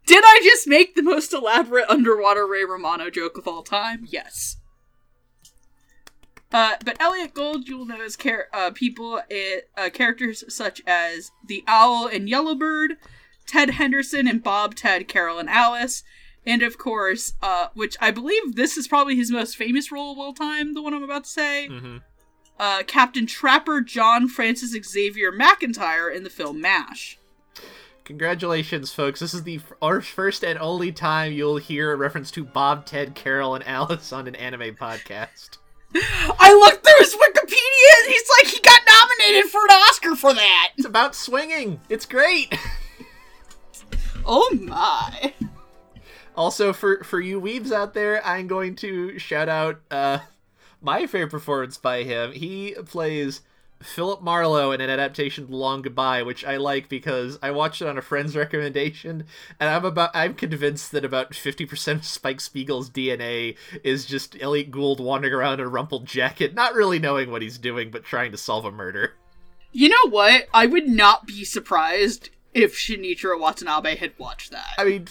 [0.06, 4.06] Did I just make the most elaborate underwater Ray Romano joke of all time?
[4.08, 4.58] Yes.
[6.52, 11.32] Uh, but Elliott Gould, you'll know as char- uh, people, uh, uh, characters such as
[11.46, 12.98] the Owl and Yellowbird,
[13.46, 16.04] Ted Henderson and Bob, Ted, Carol, and Alice.
[16.46, 20.18] And of course, uh, which I believe this is probably his most famous role of
[20.18, 21.68] all time, the one I'm about to say.
[21.70, 21.98] Mm-hmm.
[22.60, 27.20] Uh, Captain Trapper John Francis Xavier McIntyre in the film MASH.
[28.04, 29.20] Congratulations, folks.
[29.20, 33.14] This is the our first and only time you'll hear a reference to Bob, Ted,
[33.14, 35.60] Carol, and Alice on an anime podcast.
[36.40, 40.34] I looked through his Wikipedia and he's like, he got nominated for an Oscar for
[40.34, 40.70] that.
[40.78, 41.80] It's about swinging.
[41.90, 42.54] It's great.
[44.32, 45.34] Oh my.
[46.36, 50.20] Also, for for you weebs out there, I'm going to shout out uh,
[50.82, 52.34] my favorite performance by him.
[52.34, 53.42] He plays
[53.82, 57.88] Philip Marlowe in an adaptation of Long Goodbye, which I like because I watched it
[57.88, 59.26] on a friend's recommendation,
[59.60, 64.72] and I'm about I'm convinced that about 50% of Spike Spiegel's DNA is just Elliott
[64.72, 68.32] Gould wandering around in a rumpled jacket, not really knowing what he's doing, but trying
[68.32, 69.14] to solve a murder.
[69.72, 70.48] You know what?
[70.54, 74.74] I would not be surprised if Shinichiro Watanabe had watched that.
[74.78, 75.08] I mean,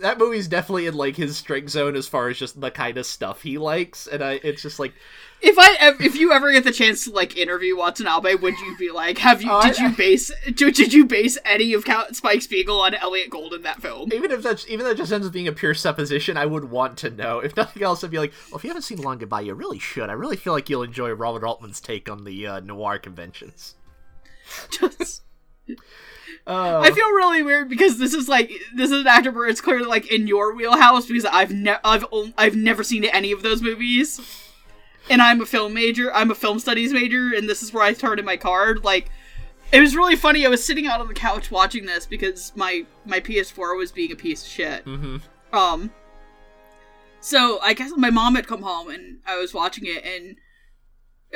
[0.00, 3.06] that movie's definitely in like his strike zone as far as just the kind of
[3.06, 4.92] stuff he likes, and I it's just like
[5.40, 8.90] If I if you ever get the chance to like interview Watanabe, would you be
[8.90, 12.80] like, have you did you base did, did you base any of Count Spike Spiegel
[12.80, 14.12] on Elliott Gould in that film?
[14.12, 16.98] even if that's even it just ends up being a pure supposition, I would want
[16.98, 17.38] to know.
[17.40, 19.78] If nothing else, I'd be like, well, if you haven't seen Long Goodbye, you really
[19.78, 20.10] should.
[20.10, 23.74] I really feel like you'll enjoy Robert Altman's take on the uh, noir conventions.
[24.70, 25.22] Just
[26.46, 29.60] Oh, I feel really weird because this is like this is an actor where it's
[29.60, 33.42] clearly like in your wheelhouse because I've ne- I've on- I've never seen any of
[33.42, 34.18] those movies,
[35.10, 36.12] and I'm a film major.
[36.14, 38.82] I'm a film studies major, and this is where I started my card.
[38.84, 39.10] Like,
[39.72, 40.46] it was really funny.
[40.46, 44.10] I was sitting out on the couch watching this because my my PS4 was being
[44.12, 44.84] a piece of shit.
[44.84, 45.18] hmm
[45.52, 45.90] Um.
[47.20, 50.36] So I guess my mom had come home and I was watching it, and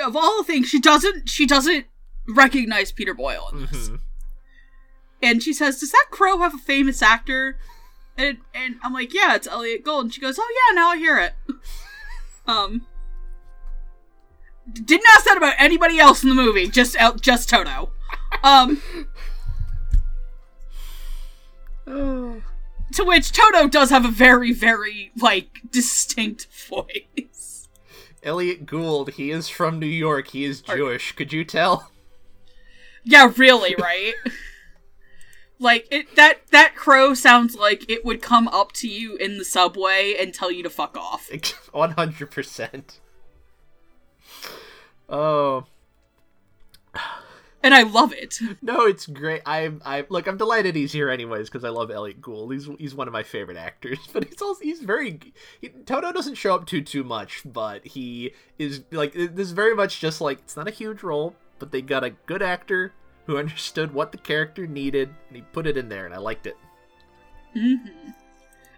[0.07, 1.87] of all the things, she doesn't she doesn't
[2.29, 3.97] recognize Peter Boyle in this hmm
[5.23, 7.59] and she says, "Does that crow have a famous actor?"
[8.17, 10.97] And and I'm like, "Yeah, it's Elliott Gould." And she goes, "Oh yeah, now I
[10.97, 11.35] hear it."
[12.47, 12.87] um,
[14.71, 17.91] didn't ask that about anybody else in the movie, just El- just Toto.
[18.43, 18.83] Um,
[21.87, 27.69] to which Toto does have a very very like distinct voice.
[28.23, 30.29] Elliott Gould, he is from New York.
[30.29, 31.11] He is Jewish.
[31.13, 31.91] Could you tell?
[33.03, 34.15] Yeah, really, right?
[35.63, 39.45] like it that that crow sounds like it would come up to you in the
[39.45, 41.31] subway and tell you to fuck off.
[41.73, 43.01] One hundred percent.
[45.09, 45.67] Oh
[47.63, 48.39] And I love it.
[48.63, 49.43] no, it's great.
[49.47, 50.27] I'm I look.
[50.27, 52.53] I'm delighted he's here anyways because I love Elliott Gould.
[52.53, 53.99] He's he's one of my favorite actors.
[54.13, 55.21] But he's also he's very
[55.61, 59.75] he, Toto doesn't show up too too much, but he is like this is very
[59.75, 62.93] much just like it's not a huge role, but they got a good actor
[63.27, 66.47] who understood what the character needed and he put it in there, and I liked
[66.47, 66.57] it.
[67.55, 67.77] hmm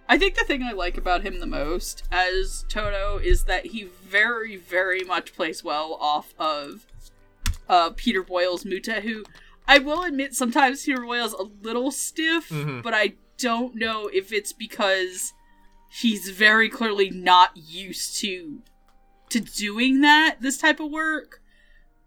[0.06, 3.84] I think the thing I like about him the most as Toto is that he
[3.84, 6.84] very, very much plays well off of
[7.70, 9.24] uh, Peter Boyle's Muta, who
[9.66, 12.82] I will admit sometimes Peter Boyle's a little stiff, Mhm.
[12.82, 15.32] but I don't know if it's because
[15.90, 18.60] he's very clearly not used to
[19.30, 21.40] to doing that this type of work.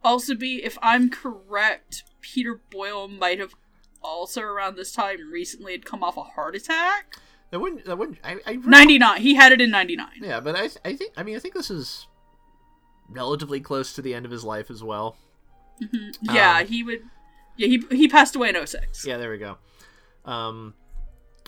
[0.04, 3.54] Also, be if I'm correct, Peter Boyle might have
[4.02, 7.16] also around this time recently had come off a heart attack.
[7.52, 9.22] That wouldn't that wouldn't I, I 99.
[9.22, 10.08] He had it in 99.
[10.22, 12.08] yeah, but I I think I mean I think this is
[13.10, 15.18] relatively close to the end of his life as well.
[16.22, 17.00] Yeah, Um, he would.
[17.56, 19.06] Yeah, he he passed away in 06.
[19.06, 19.58] Yeah, there we go.
[20.26, 20.74] Um,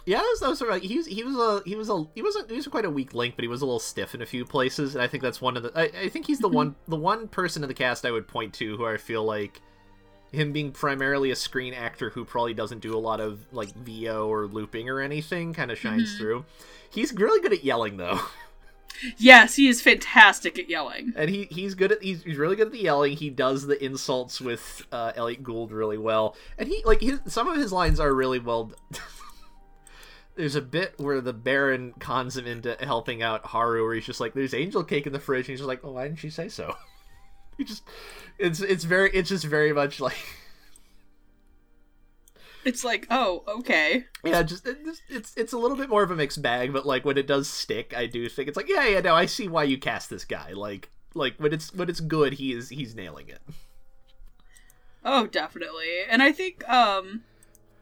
[0.06, 0.82] yeah, that was, that was right.
[0.82, 3.14] He was he was a he was a he wasn't he was quite a weak
[3.14, 5.42] link, but he was a little stiff in a few places, and I think that's
[5.42, 5.72] one of the.
[5.76, 8.54] I, I think he's the one the one person in the cast I would point
[8.56, 9.62] to who I feel like
[10.32, 14.28] him being primarily a screen actor who probably doesn't do a lot of like VO
[14.32, 16.46] or looping or anything kind of shines through.
[16.90, 18.20] He's really good at yelling though.
[19.18, 21.14] Yes, he is fantastic at yelling.
[21.16, 23.14] and he he's good at he's, he's really good at the yelling.
[23.14, 27.48] He does the insults with uh, Elliott Gould really well, and he like his, some
[27.48, 28.74] of his lines are really well.
[30.36, 34.20] There's a bit where the Baron cons him into helping out Haru, where he's just
[34.20, 36.30] like, "There's angel cake in the fridge," and he's just like, "Oh, why didn't she
[36.30, 36.76] say so?"
[37.60, 37.84] He just,
[38.40, 40.18] it's it's very it's just very much like
[42.66, 44.06] It's like, oh, okay.
[44.24, 47.06] yeah, just it's- it's it's a little bit more of a mixed bag, but like
[47.06, 49.64] when it does stick, I do think it's like yeah yeah no, I see why
[49.64, 53.30] you cast this guy like like when it's when it's good, he is he's nailing
[53.30, 53.42] it.
[55.06, 56.02] Oh, definitely.
[56.10, 57.24] And I think, um,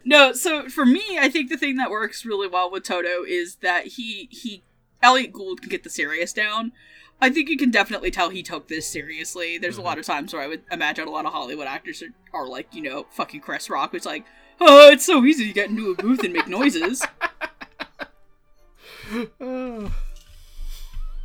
[0.06, 0.34] no.
[0.34, 3.88] So for me, I think the thing that works really well with Toto is that
[3.88, 4.62] he he
[5.02, 6.72] Elliott Gould can get the serious down.
[7.20, 9.58] I think you can definitely tell he took this seriously.
[9.58, 12.14] There's a lot of times where I would imagine a lot of Hollywood actors are,
[12.34, 14.26] are like, you know, fucking Chris Rock, who's like,
[14.60, 17.04] Oh, it's so easy to get into a booth and make noises.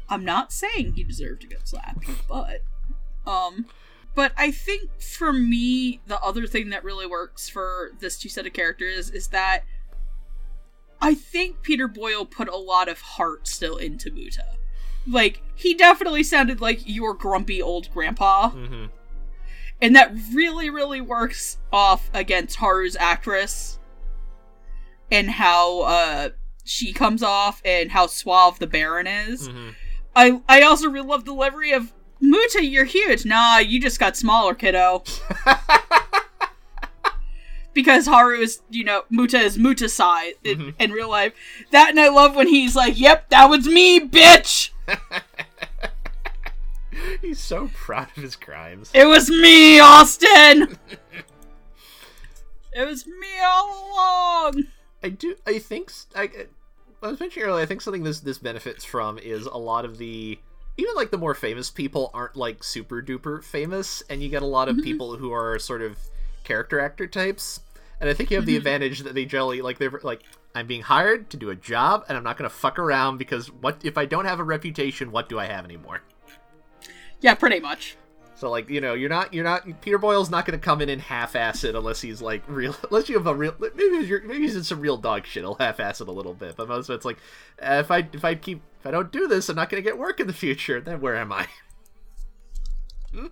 [0.08, 2.62] I'm not saying he deserved to get slapped, but
[3.26, 3.66] um
[4.14, 8.46] but I think for me the other thing that really works for this two set
[8.46, 9.62] of characters is that
[11.00, 14.44] I think Peter Boyle put a lot of heart still into Muta.
[15.06, 18.50] Like he definitely sounded like your grumpy old grandpa.
[18.50, 18.86] Mm-hmm.
[19.80, 23.78] And that really really works off against Haru's actress
[25.10, 26.28] and how uh
[26.64, 29.48] she comes off and how suave the Baron is.
[29.48, 29.70] Mm-hmm.
[30.14, 33.24] I I also really love the delivery of Muta, you're huge.
[33.24, 35.02] Nah, you just got smaller, kiddo.
[37.74, 40.74] because Haru is, you know, Muta is Muta size in, Mhm.
[40.78, 41.32] in real life.
[41.70, 44.70] That and I love when he's like, "Yep, that was me, bitch.
[47.20, 48.90] He's so proud of his crimes.
[48.94, 50.76] It was me, Austin.
[52.72, 54.64] it was me all along."
[55.02, 55.36] I do.
[55.46, 55.90] I think.
[55.90, 56.28] s- I,
[57.02, 57.62] I was mentioning earlier.
[57.62, 60.38] I think something this this benefits from is a lot of the
[60.76, 64.46] even like the more famous people aren't like super duper famous, and you get a
[64.46, 64.84] lot of Mhm.
[64.84, 65.96] people who are sort of
[66.44, 67.60] character actor types.
[68.00, 68.58] And I think you have the Mhm.
[68.58, 70.22] advantage that they generally like they're like
[70.54, 73.50] I'm being hired to do a job, and I'm not going to fuck around because
[73.50, 75.10] what if I don't have a reputation?
[75.10, 76.02] What do I have anymore?
[77.20, 77.96] Yeah, pretty much.
[78.42, 80.88] So like you know you're not you're not Peter Boyle's not going to come in
[80.88, 84.40] and half-ass it unless he's like real unless you have a real maybe you're, maybe
[84.40, 86.96] he's in some real dog shit he'll half-ass it a little bit but most of
[86.96, 87.18] it's like
[87.62, 89.88] uh, if I if I keep if I don't do this I'm not going to
[89.88, 91.46] get work in the future then where am I?
[93.14, 93.26] Hmm?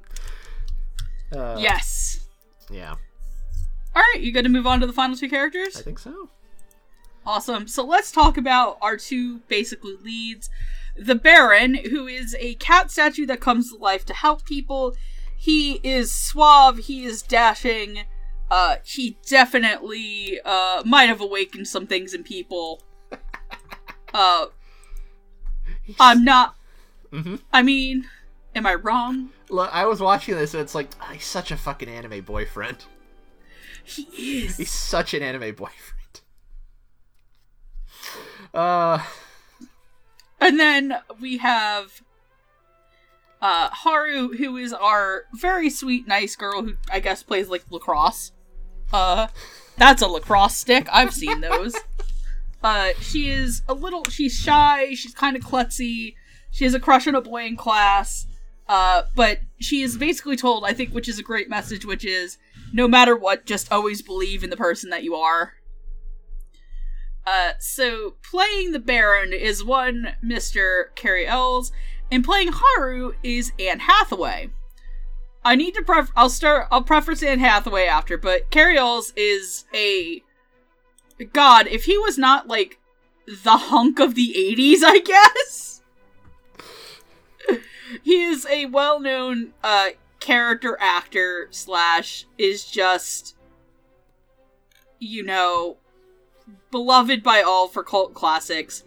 [1.35, 2.29] uh, yes.
[2.71, 2.95] yeah
[3.97, 5.77] All right, you good to move on to the final two characters?
[5.77, 6.29] I think so.
[7.27, 7.69] Awesome.
[7.69, 10.51] So let's talk about our two basically leads.
[10.97, 14.97] The Baron, who is a cat statue that comes to life to help people.
[15.37, 18.01] He is suave, he is dashing.
[18.51, 22.83] Uh, he definitely uh, might have awakened some things in people.
[24.13, 24.47] Uh,
[26.01, 26.57] I'm not.
[27.13, 28.07] hmm I mean,
[28.57, 29.31] am I wrong?
[29.49, 32.87] Look, I was watching this and it's like ah, he's such a fucking anime boyfriend.
[33.85, 34.03] He
[34.43, 34.57] is.
[34.57, 36.00] He's such an anime boyfriend.
[38.55, 39.03] Uh,
[40.41, 42.03] And then we have
[43.43, 48.33] uh Haru, who is our very sweet, nice girl who I guess plays like lacrosse.
[48.93, 49.29] Uh
[49.77, 50.89] that's a lacrosse stick.
[50.93, 51.75] I've seen those.
[52.63, 56.15] Uh she is a little she's shy, she's kind of klutzy,
[56.51, 58.27] she has a crush on a boy in class.
[58.69, 62.37] Uh, but she is basically told, I think, which is a great message, which is
[62.73, 65.55] no matter what, just always believe in the person that you are.
[67.31, 70.87] Uh, so playing the Baron is one Mr.
[70.97, 71.71] Cary Elwes,
[72.11, 74.51] and playing Haru is Anne Hathaway.
[75.45, 79.65] I need to pref- I'll start I'll preface Anne Hathaway after, but Cary Elwes is
[79.73, 80.25] a
[81.33, 82.81] God, if he was not like
[83.29, 85.83] the hunk of the 80s, I guess.
[88.03, 93.37] he is a well-known uh character actor slash is just
[94.99, 95.77] you know
[96.71, 98.83] beloved by all for cult classics,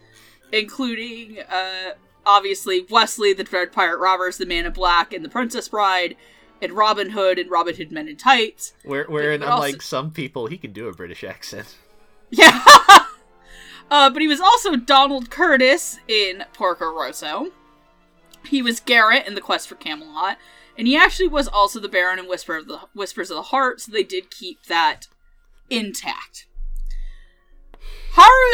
[0.52, 1.92] including uh,
[2.26, 6.16] obviously Wesley, the Dread Pirate Roberts, the Man in Black, and the Princess Bride,
[6.62, 8.74] and Robin Hood and Robin Hood Men in Tights.
[8.84, 11.76] where wherein also- unlike some people he can do a British accent.
[12.30, 12.64] Yeah.
[13.90, 17.52] uh, but he was also Donald Curtis in Porco Rosso.
[18.46, 20.38] He was Garrett in The Quest for Camelot,
[20.76, 23.82] and he actually was also the Baron in Whisper of the Whispers of the Heart.
[23.82, 25.06] So they did keep that
[25.70, 26.46] intact.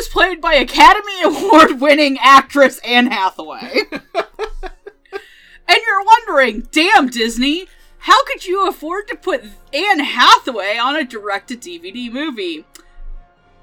[0.00, 3.82] Is played by Academy Award-winning actress Anne Hathaway.
[3.92, 7.66] and you're wondering, damn Disney,
[7.98, 9.44] how could you afford to put
[9.74, 12.64] Anne Hathaway on a direct-to-DVD movie?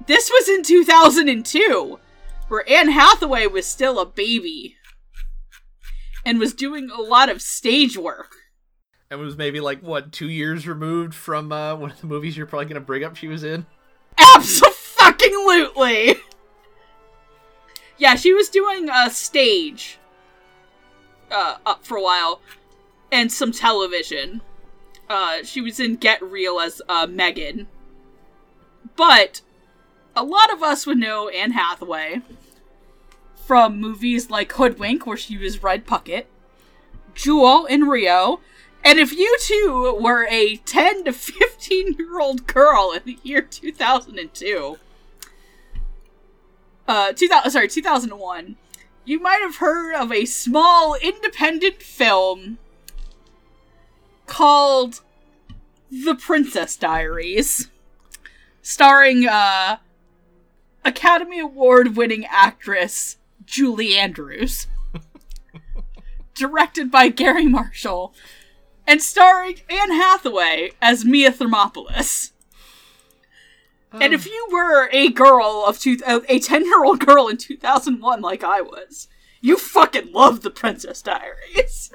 [0.06, 1.98] This was in 2002,
[2.46, 4.76] where Anne Hathaway was still a baby
[6.24, 8.36] and was doing a lot of stage work.
[9.10, 12.46] And was maybe like what two years removed from uh, one of the movies you're
[12.46, 13.66] probably gonna bring up she was in.
[14.16, 16.14] Absolutely.
[17.98, 19.98] Yeah, she was doing a stage
[21.30, 22.40] uh, up for a while
[23.10, 24.40] and some television.
[25.10, 27.66] Uh, she was in Get Real as uh, Megan.
[28.96, 29.40] But
[30.14, 32.22] a lot of us would know Anne Hathaway
[33.46, 36.26] from movies like Hoodwink, where she was Red Puckett,
[37.14, 38.40] Jewel in Rio,
[38.84, 43.42] and if you too were a 10 to 15 year old girl in the year
[43.42, 44.78] 2002,
[46.88, 48.56] uh, 2000, sorry, 2001,
[49.04, 52.58] you might have heard of a small independent film
[54.26, 55.00] called
[55.90, 57.68] The Princess Diaries.
[58.62, 59.78] starring uh,
[60.84, 64.66] Academy Award winning actress Julie Andrews,
[66.34, 68.14] directed by Garry Marshall,
[68.86, 72.32] and starring Anne Hathaway as Mia Thermopolis.
[73.92, 77.56] And if you were a girl of two, a ten year old girl in two
[77.56, 79.08] thousand one, like I was,
[79.40, 81.92] you fucking love the Princess Diaries.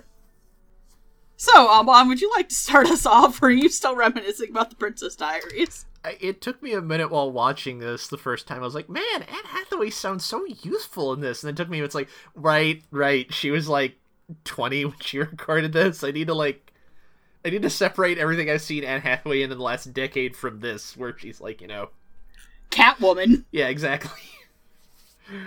[1.36, 4.70] So, Amon, would you like to start us off, or are you still reminiscing about
[4.70, 5.86] the Princess Diaries?
[6.20, 8.60] It took me a minute while watching this the first time.
[8.60, 11.44] I was like, man, Anne Hathaway sounds so youthful in this.
[11.44, 13.34] And it took me, it's like, right, right.
[13.34, 13.98] She was like
[14.46, 16.04] 20 when she recorded this.
[16.04, 16.73] I need to, like,
[17.46, 20.60] I need to separate everything I've seen Anne Hathaway in in the last decade from
[20.60, 21.90] this, where she's like, you know.
[22.70, 23.46] Catwoman.
[23.52, 24.22] Yeah, exactly.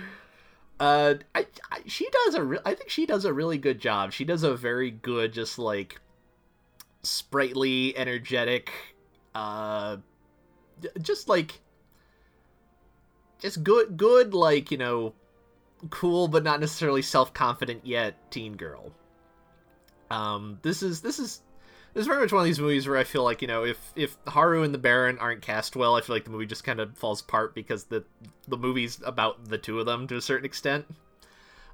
[0.79, 4.13] Uh, I, I she does a re- I think she does a really good job.
[4.13, 5.99] She does a very good, just like
[7.01, 8.71] sprightly, energetic,
[9.33, 9.97] uh,
[11.01, 11.61] just like
[13.39, 15.13] just good, good, like you know,
[15.89, 18.91] cool but not necessarily self confident yet teen girl.
[20.11, 21.41] Um, this is this is
[21.97, 23.91] this is very much one of these movies where I feel like you know if
[23.95, 26.79] if Haru and the Baron aren't cast well, I feel like the movie just kind
[26.79, 28.03] of falls apart because the
[28.47, 30.85] the movie's about the two of them to a certain extent.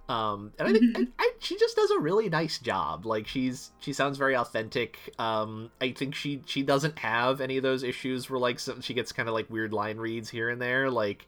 [0.07, 3.05] Um, and I think I, I, she just does a really nice job.
[3.05, 4.97] Like she's she sounds very authentic.
[5.19, 8.93] Um, I think she she doesn't have any of those issues where like some, she
[8.93, 10.89] gets kind of like weird line reads here and there.
[10.89, 11.27] Like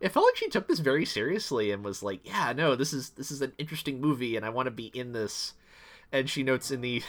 [0.00, 3.10] it felt like she took this very seriously and was like, yeah, no, this is
[3.10, 5.52] this is an interesting movie and I want to be in this.
[6.10, 7.04] And she notes in the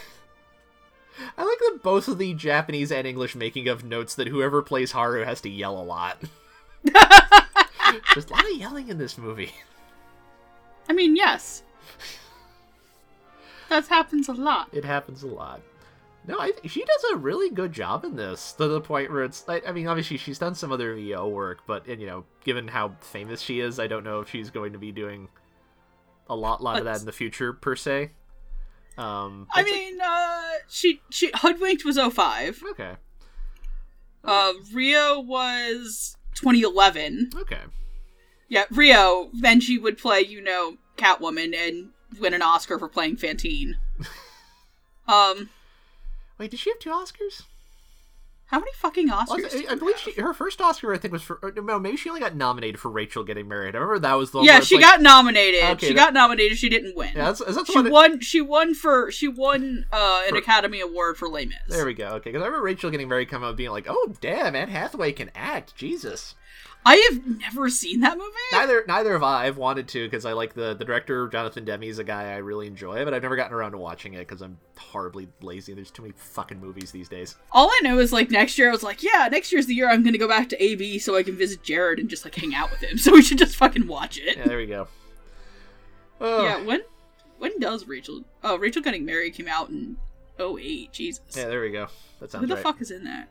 [1.37, 4.91] I like that both of the Japanese and English making of notes that whoever plays
[4.91, 6.21] Haru has to yell a lot.
[6.83, 9.53] There's a lot of yelling in this movie.
[10.89, 11.63] I mean, yes.
[13.69, 14.69] That happens a lot.
[14.71, 15.61] It happens a lot.
[16.25, 19.43] No, I she does a really good job in this to the point where it's.
[19.47, 22.67] I, I mean, obviously she's done some other VO work, but and, you know, given
[22.67, 25.27] how famous she is, I don't know if she's going to be doing
[26.29, 28.11] a lot, lot of that in the future per se.
[28.97, 32.63] Um, I mean, uh, she she Hoodwinked was 05.
[32.71, 32.93] okay,
[34.23, 37.31] Uh, Rio was 2011.
[37.35, 37.61] okay,
[38.49, 39.29] Yeah, Rio.
[39.33, 41.89] Then she would play, you know, Catwoman and
[42.19, 43.77] win an Oscar for playing Fantine.
[45.07, 45.49] um,
[46.37, 47.43] wait, did she have two Oscars?
[48.53, 49.67] How many fucking Oscars?
[49.67, 51.39] I, believe she, her first Oscar, I think, was for.
[51.55, 53.73] No, maybe she only got nominated for Rachel getting married.
[53.75, 55.63] I remember that was the one Yeah, she like- got nominated.
[55.63, 56.59] Okay, she that- got nominated.
[56.59, 57.09] She didn't win.
[57.15, 58.19] Yeah, that's, is that she won.
[58.19, 59.11] She won for.
[59.11, 61.55] She won uh, an For- Academy Award for Les Mis.
[61.67, 62.09] There we go.
[62.09, 65.13] Okay, because I remember Rachel getting married, coming out being like, "Oh, damn, Anne Hathaway
[65.13, 66.35] can act." Jesus.
[66.85, 68.29] I have never seen that movie.
[68.51, 69.45] Neither, neither have I.
[69.45, 72.37] I've wanted to because I like the the director Jonathan Demme is a guy I
[72.37, 75.73] really enjoy, but I've never gotten around to watching it because I'm horribly lazy.
[75.73, 77.35] There's too many fucking movies these days.
[77.51, 79.89] All I know is like next year I was like, yeah, next year's the year
[79.89, 80.57] I'm gonna go back to
[80.95, 82.97] AV so I can visit Jared and just like hang out with him.
[83.03, 84.37] So we should just fucking watch it.
[84.37, 84.87] Yeah, there we go.
[86.19, 86.81] Oh, Yeah, when
[87.37, 88.23] when does Rachel?
[88.43, 89.97] Oh, Rachel Getting Married came out in
[90.39, 90.91] 08.
[90.91, 91.21] Jesus.
[91.35, 91.87] yeah, there we go.
[92.19, 92.63] That sounds Who the right.
[92.63, 93.27] fuck is in that?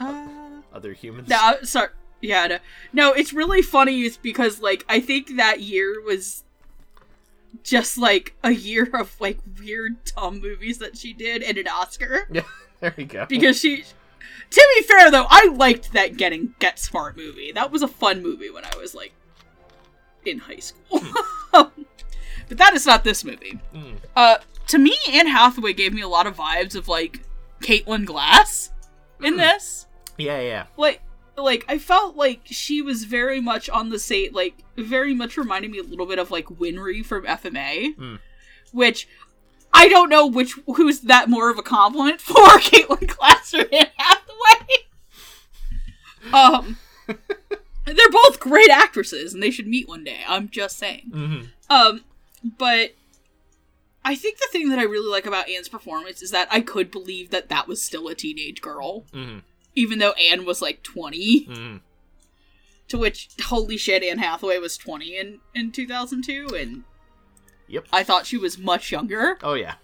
[0.00, 0.28] Uh,
[0.72, 1.28] Other humans.
[1.28, 1.88] no, sorry.
[2.22, 2.58] Yeah, no.
[2.92, 6.44] no, it's really funny is because like I think that year was
[7.62, 12.28] just like a year of like weird dumb movies that she did and an Oscar.
[12.32, 12.42] Yeah,
[12.80, 13.26] there we go.
[13.26, 13.84] because she
[14.50, 18.22] to be fair though i liked that getting get smart movie that was a fun
[18.22, 19.12] movie when i was like
[20.26, 21.00] in high school
[21.52, 21.72] but
[22.50, 23.96] that is not this movie Mm.
[24.16, 27.20] uh to me anne hathaway gave me a lot of vibes of like
[27.62, 28.70] caitlin glass
[29.22, 29.86] in this
[30.18, 30.66] Yeah, yeah.
[30.76, 31.00] like
[31.36, 35.70] like i felt like she was very much on the same like very much reminded
[35.70, 38.16] me a little bit of like winry from fma Hmm.
[38.72, 39.08] which
[39.72, 43.86] i don't know which who's that more of a compliment for caitlin glass or anne
[43.96, 44.68] hathaway
[46.32, 46.76] um
[47.86, 51.46] they're both great actresses and they should meet one day i'm just saying Mm-hmm.
[51.70, 52.04] um
[52.58, 52.90] but
[54.04, 56.90] I think the thing that I really like about Anne's performance is that I could
[56.90, 59.38] believe that that was still a teenage girl Mm-hmm.
[59.74, 61.76] Even though Anne was like 20, Mm-hmm.
[62.88, 66.84] to which, holy shit, Anne Hathaway was 20 in, in 2002, and
[67.68, 67.86] Yep.
[67.92, 69.38] I thought she was much younger.
[69.42, 69.74] Oh yeah.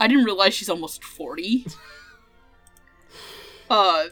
[0.00, 1.66] I didn't realize she's almost 40.
[3.70, 4.04] uh,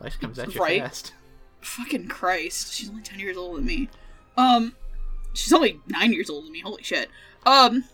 [0.00, 0.82] Life comes at you Right.
[0.82, 1.12] fast.
[1.60, 3.88] fucking Christ, she's only 10 years older than me.
[4.36, 4.74] Um,
[5.34, 7.08] she's only 9 years older than me, holy shit.
[7.44, 7.84] Um,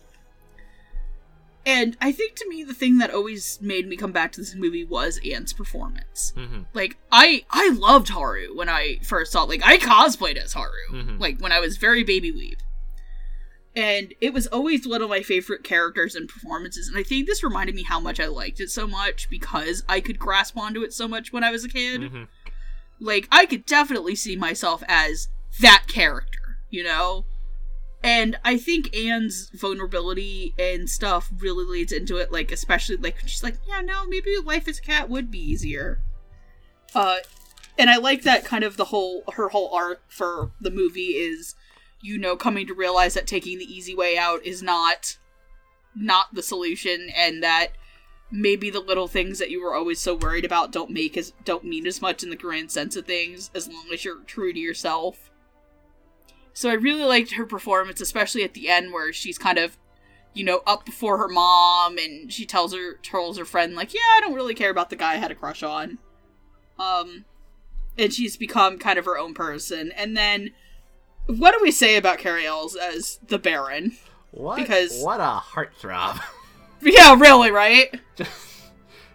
[1.65, 4.53] and I think to me the thing that always made me come back to this
[4.55, 6.33] movie was Anne's performance.
[6.37, 6.61] Mm-hmm.
[6.73, 9.49] like i i loved haru when i first saw it.
[9.49, 11.19] like i cosplayed as haru Mhm.
[11.19, 12.59] like when i was very baby weep
[13.75, 17.43] and it was always one of my favorite characters and performances and i think this
[17.43, 20.93] reminded me how much i liked it so much because i could grasp onto it
[20.93, 22.23] so much when i was a kid Mm-hmm.
[22.97, 25.27] Like, I could definitely see myself as
[25.59, 27.25] that character, you know?
[28.05, 33.41] And I think Anne's vulnerability and stuff really leads into it, like, especially, like, she's
[33.41, 36.03] like, yeah, no, maybe life as a cat would be easier.
[36.93, 37.17] Uh,
[37.79, 41.55] and I like that kind of the whole, her whole arc for the movie is,
[41.99, 45.17] you know, coming to realize that taking the easy way out is not,
[45.95, 47.69] not the solution, and that
[48.29, 51.65] maybe the little things that you were always so worried about don't make as don't
[51.65, 54.59] mean as much in the grand sense of things as long as you're true to
[54.59, 55.31] yourself.
[56.55, 59.77] So I really liked her performance, especially at the end where she's kind of,
[60.33, 63.99] you know, up before her mom and she tells her tells her friend like, "Yeah,
[64.15, 65.97] I don't really care about the guy I had a crush on."
[66.79, 67.25] Um
[67.97, 69.91] and she's become kind of her own person.
[69.97, 70.51] And then
[71.27, 73.97] what do we say about Cary Elwes as the Baron?
[74.31, 74.57] What?
[74.57, 76.21] Because- what a heartthrob.
[76.81, 77.99] Yeah, really, right?
[78.15, 78.31] Just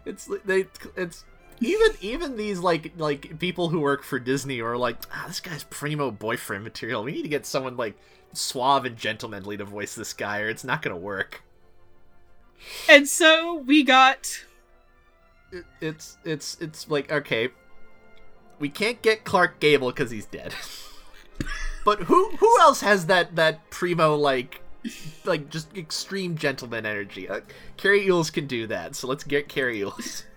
[0.05, 0.67] it's they
[0.97, 1.25] it's
[1.61, 5.65] even even these like like people who work for Disney are like ah, this guy's
[5.65, 7.03] primo boyfriend material.
[7.05, 7.95] We need to get someone like
[8.33, 11.43] suave and gentlemanly to voice this guy, or it's not gonna work.
[12.89, 14.45] And so we got
[15.53, 17.51] It, it's it's it's like okay,
[18.59, 20.55] we can't get Clark Gable because he's dead.
[21.85, 24.63] but who who else has that that primo like
[25.25, 27.29] like just extreme gentleman energy?
[27.29, 27.41] Uh,
[27.77, 30.25] Cary Elwes can do that, so let's get Cary Elwes.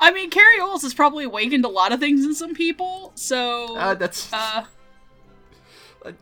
[0.00, 3.76] I mean, Cary Elwes has probably awakened a lot of things in some people, so
[3.76, 4.64] Uh, that's uh,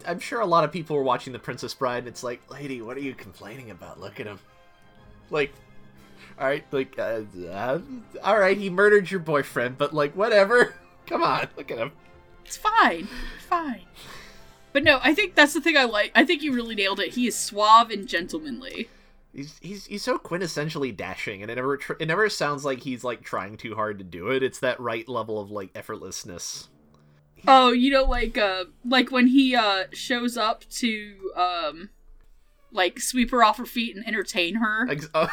[0.07, 2.81] I'm sure a lot of people were watching The Princess Bride, and it's like, lady,
[2.81, 4.01] what are you complaining about?
[4.01, 4.41] Look at him.
[5.31, 5.53] Like,
[6.41, 7.79] all right, like, uh, uh,
[8.24, 10.74] all right, he murdered your boyfriend, but like, whatever.
[11.07, 11.93] Come on, look at him.
[12.45, 13.09] it's fine,
[13.49, 13.83] fine.
[14.72, 16.12] But no, I think that's the thing I like.
[16.14, 17.14] I think you really nailed it.
[17.14, 18.89] He is suave and gentlemanly.
[19.37, 23.05] He's he's he's so quintessentially dashing, and it never tr- it never sounds like he's
[23.05, 24.43] like trying too hard to do it.
[24.43, 26.68] It's that right level of like effortlessness.
[27.47, 31.91] Oh, you know, like uh, like when he uh shows up to um,
[32.72, 35.28] like sweep her off her feet and entertain her, Ex- uh,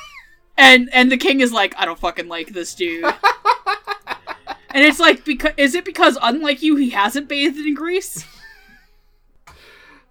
[0.56, 3.04] and and the king is like, I don't fucking like this dude.
[4.70, 8.24] and it's like, because is it because unlike you, he hasn't bathed in grease?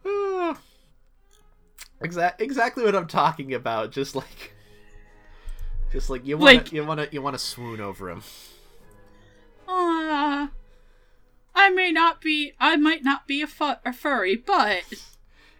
[2.02, 3.92] exact exactly what I'm talking about.
[3.92, 4.54] Just like,
[5.92, 8.24] just like you want Like- to you want to you want to swoon over him.
[9.68, 10.48] Uh,
[11.56, 14.84] I may not be, I might not be a, fu- a furry, but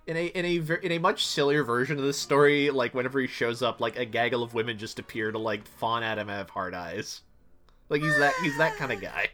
[0.08, 3.28] in a in a in a much sillier version of this story, like whenever he
[3.28, 6.38] shows up, like a gaggle of women just appear to like fawn at him and
[6.38, 7.22] have hard eyes.
[7.90, 9.30] Like he's that he's that kind of guy.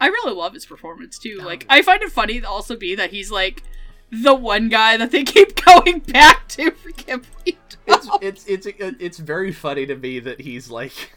[0.00, 1.40] I really love his performance too.
[1.44, 3.62] Like, I find it funny to also be that he's like
[4.10, 7.56] the one guy that they keep going back to for Ghibli.
[7.86, 8.66] It's it's it's
[9.00, 11.12] it's very funny to me that he's like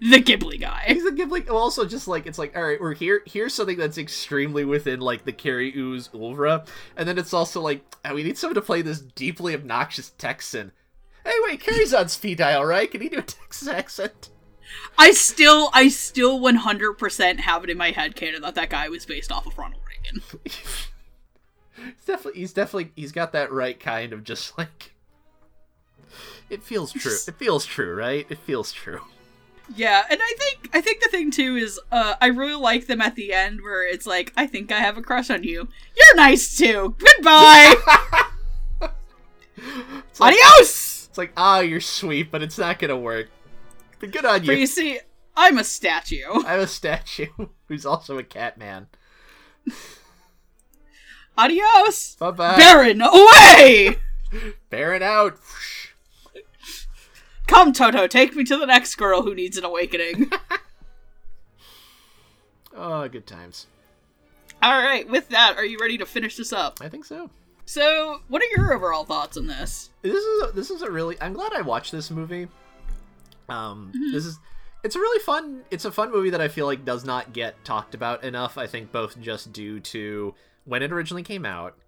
[0.00, 0.84] the Ghibli guy.
[0.88, 1.46] he's a Ghibli.
[1.46, 3.22] well, Also, just like it's like all right, we're here.
[3.26, 6.64] Here's something that's extremely within like the Cary Elwes oeuvre,
[6.96, 10.72] and then it's also like oh, we need someone to play this deeply obnoxious Texan.
[11.24, 12.88] Hey, wait, Cary's on speed dial, right?
[12.88, 14.30] Can he do a Texas accent?
[14.98, 19.06] I still, I still 100% have it in my head canon that that guy was
[19.06, 20.22] based off of Ronald Reagan.
[21.76, 24.92] He's definitely he's definitely he's got that right kind of just like
[26.48, 27.16] it feels true.
[27.26, 28.26] It feels true, right?
[28.30, 29.00] It feels true.
[29.74, 33.00] Yeah, and I think I think the thing too is uh I really like them
[33.00, 35.68] at the end where it's like I think I have a crush on you.
[35.96, 36.94] You're nice too.
[36.98, 37.74] Goodbye.
[39.58, 41.06] It's like, Adios.
[41.08, 43.28] it's like ah, you're sweet, but it's not gonna work.
[44.00, 44.60] But good on But you.
[44.60, 45.00] you see,
[45.36, 46.22] I'm a statue.
[46.46, 47.26] I'm a statue
[47.68, 48.86] who's also a cat man.
[51.38, 52.16] Adios.
[52.16, 52.56] Bye bye.
[52.56, 53.96] Baron, away!
[54.70, 55.38] Baron out.
[57.46, 60.30] Come, Toto, take me to the next girl who needs an awakening.
[62.76, 63.66] Oh, good times.
[64.62, 66.78] All right, with that, are you ready to finish this up?
[66.80, 67.30] I think so.
[67.64, 69.90] So, what are your overall thoughts on this?
[70.02, 71.16] This is a, this is a really.
[71.20, 72.48] I'm glad I watched this movie.
[73.48, 74.38] Um, this is.
[74.84, 75.62] It's a really fun.
[75.70, 78.56] It's a fun movie that I feel like does not get talked about enough.
[78.58, 80.34] I think both just due to
[80.66, 81.78] when it originally came out,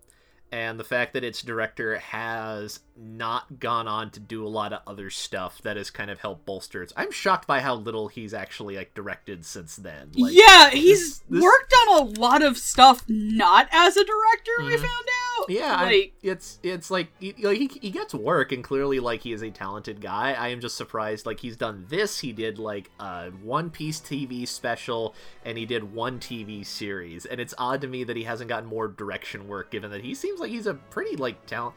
[0.50, 4.80] and the fact that its director has not gone on to do a lot of
[4.86, 6.92] other stuff that has kind of helped bolster its.
[6.96, 10.10] I'm shocked by how little he's actually like directed since then.
[10.16, 14.50] Like, yeah, he's this- this- worked on a lot of stuff not as a director,
[14.58, 14.78] we Mhm.
[14.80, 15.06] found
[15.38, 15.50] out.
[15.50, 19.22] Yeah, I- like it's it's like he, like, he he gets work, and clearly like
[19.22, 20.32] he is a talented guy.
[20.32, 21.24] I am just surprised.
[21.26, 22.18] Like he's done this.
[22.18, 27.24] He did like a One Piece TV special, and he did one TV series.
[27.26, 30.14] And it's odd to me that he hasn't gotten more direction work, given that he
[30.14, 31.76] seems like he's a pretty like talent.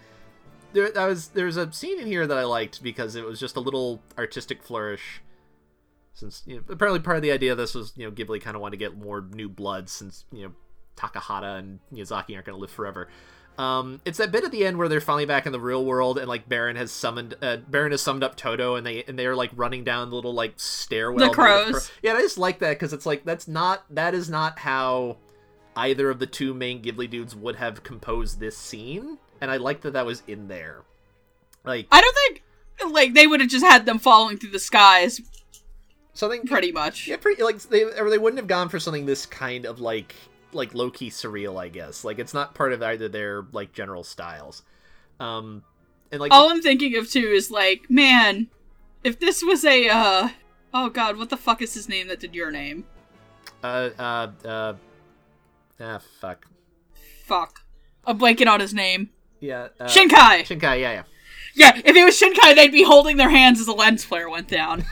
[0.73, 3.55] There, that was there's a scene in here that I liked because it was just
[3.55, 5.21] a little artistic flourish.
[6.13, 8.55] since you know, apparently part of the idea of this was you know Ghibli kind
[8.55, 10.51] of wanted to get more new blood since you know
[10.95, 13.07] Takahata and Miyazaki aren't going to live forever.
[13.57, 16.17] Um, it's that bit at the end where they're finally back in the real world,
[16.17, 19.35] and like Baron has summoned uh, Baron has summoned up Toto, and they and they're
[19.35, 21.27] like running down the little like stairwell.
[21.27, 21.71] The crows.
[21.71, 25.17] cro- yeah, I just like that because it's like that's not that is not how
[25.75, 29.81] either of the two main Ghibli dudes would have composed this scene, and I like
[29.81, 30.83] that that was in there.
[31.63, 35.21] Like I don't think like they would have just had them falling through the skies
[36.13, 37.07] something pretty much.
[37.07, 40.15] Yeah, pretty like they or they wouldn't have gone for something this kind of like
[40.53, 42.03] like low key surreal, I guess.
[42.03, 44.63] Like it's not part of either their like general styles.
[45.19, 45.63] Um
[46.11, 48.47] and like All I'm thinking of too is like, man,
[49.03, 50.29] if this was a uh
[50.73, 52.85] oh god, what the fuck is his name that did your name?
[53.63, 54.73] uh uh uh
[55.79, 56.47] ah fuck.
[57.25, 57.61] Fuck.
[58.05, 59.09] I'm blanking on his name.
[59.41, 59.67] Yeah.
[59.79, 60.43] Uh, Shinkai!
[60.43, 61.03] Shinkai, yeah, yeah.
[61.53, 64.47] Yeah, if it was Shinkai, they'd be holding their hands as the lens flare went
[64.47, 64.85] down.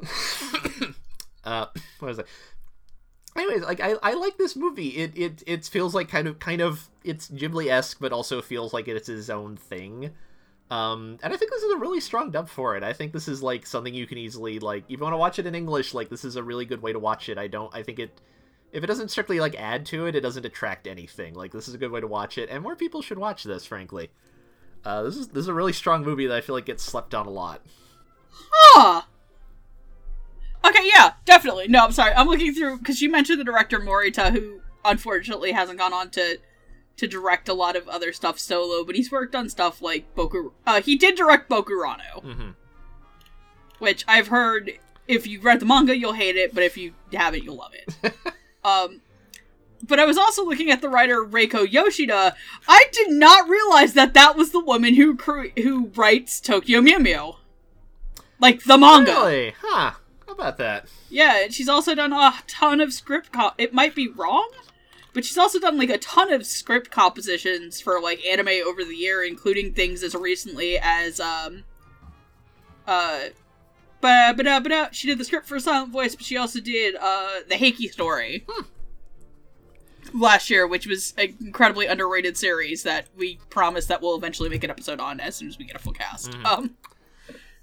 [1.44, 1.66] uh
[2.00, 2.26] what is it?
[3.36, 4.88] Anyways, like I, I like this movie.
[4.88, 8.72] It it it feels like kind of kind of it's Ghibli esque, but also feels
[8.72, 10.10] like it's his own thing.
[10.68, 12.82] Um, and I think this is a really strong dub for it.
[12.82, 15.38] I think this is like something you can easily like if you want to watch
[15.38, 17.38] it in English, like this is a really good way to watch it.
[17.38, 18.20] I don't I think it
[18.72, 21.34] if it doesn't strictly like add to it, it doesn't detract anything.
[21.34, 23.64] Like this is a good way to watch it, and more people should watch this,
[23.64, 24.10] frankly.
[24.84, 27.14] Uh, this is this is a really strong movie that I feel like gets slept
[27.14, 27.62] on a lot.
[28.52, 29.02] Huh.
[30.64, 31.68] Okay, yeah, definitely.
[31.68, 32.12] No, I'm sorry.
[32.12, 36.38] I'm looking through because you mentioned the director Morita, who unfortunately hasn't gone on to
[36.96, 40.52] to direct a lot of other stuff solo, but he's worked on stuff like Boku.
[40.66, 42.50] Uh, he did direct Bokurano, Mm-hmm.
[43.78, 44.72] which I've heard.
[45.06, 48.12] If you read the manga, you'll hate it, but if you haven't, you'll love it.
[48.66, 49.00] um,
[49.82, 52.34] but I was also looking at the writer Reiko Yoshida.
[52.68, 56.98] I did not realize that that was the woman who cre- who writes Tokyo Mew
[56.98, 57.34] Mew,
[58.40, 59.12] like the manga.
[59.12, 59.54] Really?
[59.60, 59.92] Huh?
[60.26, 60.88] How about that?
[61.08, 63.32] Yeah, she's also done a ton of script.
[63.32, 64.50] Co- it might be wrong,
[65.12, 68.96] but she's also done like a ton of script compositions for like anime over the
[68.96, 71.62] year, including things as recently as um,
[72.86, 73.26] uh,
[74.00, 74.88] ba ba da ba da.
[74.92, 78.46] She did the script for Silent Voice, but she also did uh the Heike story
[80.12, 84.64] last year, which was an incredibly underrated series that we promise that we'll eventually make
[84.64, 86.34] an episode on as soon as we get a full cast.
[86.44, 86.76] Um,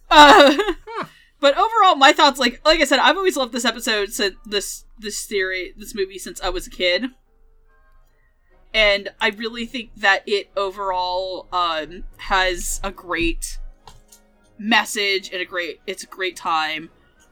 [0.10, 0.58] uh.
[1.44, 4.86] But overall, my thoughts, like like I said, I've always loved this episode, since this
[4.98, 7.08] this theory, this movie since I was a kid,
[8.74, 13.60] and I really think that it overall um, has a great
[14.64, 16.90] message and a great it's a great time.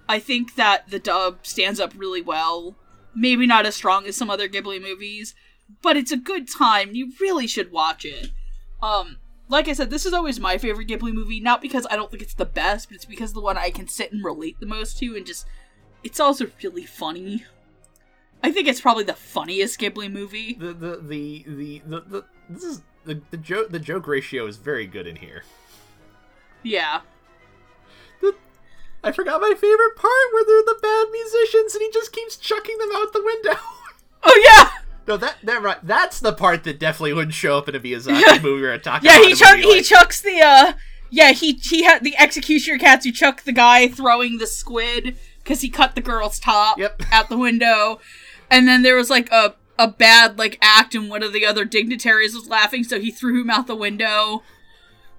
[0.08, 2.76] I think that the dub stands up really well.
[3.16, 5.34] Maybe not as strong as some other Ghibli movies,
[5.82, 6.94] but it's a good time.
[6.94, 8.32] You really should watch it.
[8.82, 9.18] Um,
[9.48, 12.24] like I said, this is always my favorite Ghibli movie, not because I don't think
[12.24, 14.98] it's the best, but it's because the one I can sit and relate the most
[15.00, 15.46] to, and just
[16.04, 17.46] it's also really funny.
[18.44, 20.54] I think it's probably the funniest Ghibli movie.
[20.54, 24.58] The the the the, the, the this is the the joke the joke ratio is
[24.58, 25.44] very good in here.
[26.64, 27.02] Yeah.
[28.22, 28.36] The,
[29.04, 32.78] I forgot my favorite part where they're the bad musicians and he just keeps chucking
[32.78, 33.60] them out the window.
[34.24, 34.70] Oh yeah.
[35.08, 35.80] no, that that right.
[35.82, 39.02] That's the part that definitely wouldn't show up in a Miyazaki movie or a Takahata
[39.04, 40.74] Yeah, he chuck he like- chucks the uh
[41.10, 45.62] yeah, he he had the executioner cats who chuck the guy throwing the squid cuz
[45.62, 47.02] he cut the girl's top Yep.
[47.12, 48.00] out the window.
[48.52, 51.66] And then there was like a a bad like act and one of the other
[51.66, 54.44] dignitaries was laughing so he threw him out the window.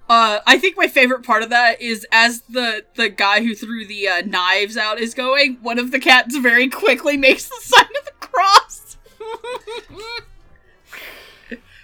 [0.09, 3.85] Uh, I think my favorite part of that is as the the guy who threw
[3.85, 7.85] the uh, knives out is going, one of the cats very quickly makes the sign
[7.99, 8.97] of the cross.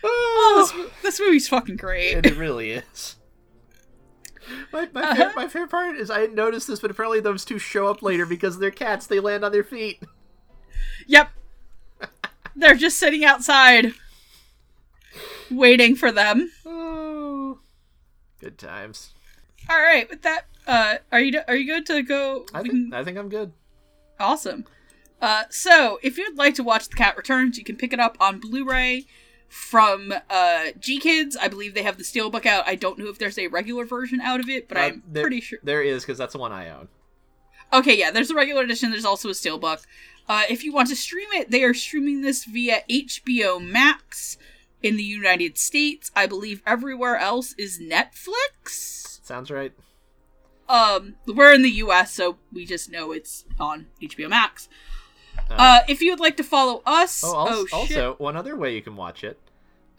[0.02, 2.14] Oh, this, this movie's fucking great.
[2.14, 3.18] And it really is.
[4.72, 7.60] My, my, favorite, my favorite part is I didn't notice this, but apparently those two
[7.60, 9.08] show up later because they're cats.
[9.08, 10.02] They land on their feet.
[11.08, 11.30] Yep.
[12.56, 13.94] They're just sitting outside
[15.52, 16.52] waiting for them.
[18.40, 19.14] Good times.
[19.70, 22.46] All right, with that, uh, are you are you good to go?
[22.54, 23.52] I think can- I think I'm good.
[24.20, 24.66] Awesome.
[25.22, 28.16] Uh, so if you'd like to watch The Cat Returns, you can pick it up
[28.22, 29.06] on Blu-ray
[29.50, 31.36] from uh, GKIDS.
[31.42, 32.66] I believe they have the steelbook out.
[32.68, 35.24] I don't know if there's a regular version out of it, but Uh, I'm there-
[35.24, 35.60] pretty sure.
[35.64, 36.88] there is because that's the one I own.
[37.74, 38.92] Okay, yeah, there's a regular edition.
[38.92, 39.82] There's also a steelbook.
[40.28, 44.38] Uh, if you want to stream it, they are streaming this via HBO Max
[44.82, 46.12] in the United States.
[46.16, 49.20] I believe everywhere else is Netflix.
[49.26, 49.74] Sounds right.
[50.68, 54.70] Um, we're in the U.S., so we just know it's on HBO Max.
[55.50, 58.36] Uh, Uh, if you would like to follow us, oh, also, oh shit, also, one
[58.36, 59.40] other way you can watch it.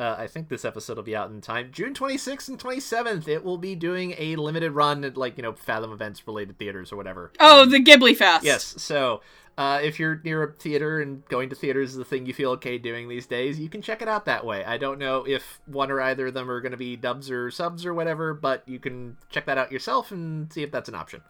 [0.00, 1.68] Uh, I think this episode will be out in time.
[1.72, 5.52] June 26th and 27th, it will be doing a limited run at like you know
[5.52, 7.30] Fathom events related theaters or whatever.
[7.38, 8.44] Oh, the Ghibli Fest.
[8.44, 8.74] Yes.
[8.78, 9.20] So
[9.58, 12.52] uh, if you're near a theater and going to theaters is the thing you feel
[12.52, 14.64] okay doing these days, you can check it out that way.
[14.64, 17.50] I don't know if one or either of them are going to be dubs or
[17.50, 20.94] subs or whatever, but you can check that out yourself and see if that's an
[20.94, 21.20] option.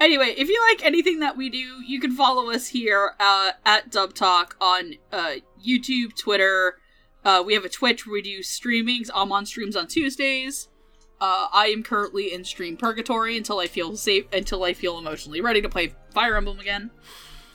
[0.00, 3.90] Anyway, if you like anything that we do, you can follow us here uh, at
[3.90, 6.78] Dub Talk on uh, YouTube, Twitter.
[7.24, 9.08] Uh, we have a Twitch where we do streamings.
[9.14, 10.68] I'm on streams on Tuesdays.
[11.20, 15.40] Uh, I am currently in stream purgatory until I feel safe, until I feel emotionally
[15.40, 16.90] ready to play Fire Emblem again.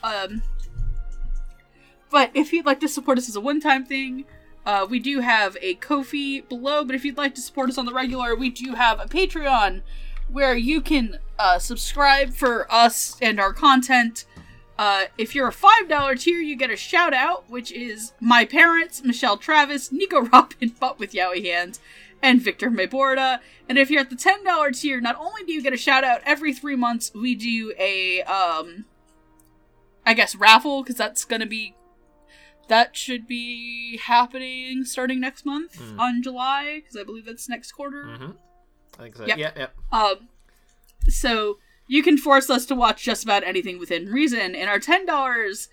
[0.02, 0.42] Um,
[2.10, 4.24] but if you'd like to support us as a one-time thing,
[4.66, 6.84] uh, we do have a Ko-fi below.
[6.84, 9.82] But if you'd like to support us on the regular, we do have a Patreon
[10.28, 14.24] where you can uh, subscribe for us and our content.
[14.80, 19.04] Uh, if you're a $5 tier, you get a shout out, which is my parents,
[19.04, 21.80] Michelle Travis, Nico Robin, but with Yowie hands,
[22.22, 23.40] and Victor Mayborda.
[23.68, 26.22] And if you're at the $10 tier, not only do you get a shout out
[26.24, 28.86] every three months, we do a, um,
[30.06, 31.74] I guess, raffle, because that's going to be.
[32.68, 35.98] That should be happening starting next month Mm.
[35.98, 38.04] on July, because I believe that's next quarter.
[38.04, 38.30] Mm-hmm.
[38.98, 39.26] I think so.
[39.26, 39.38] Yep.
[39.38, 39.66] Yeah, yeah.
[39.92, 40.28] Um,
[41.08, 41.58] so
[41.92, 44.54] you can force us to watch just about anything within reason.
[44.54, 45.68] And our ten dollars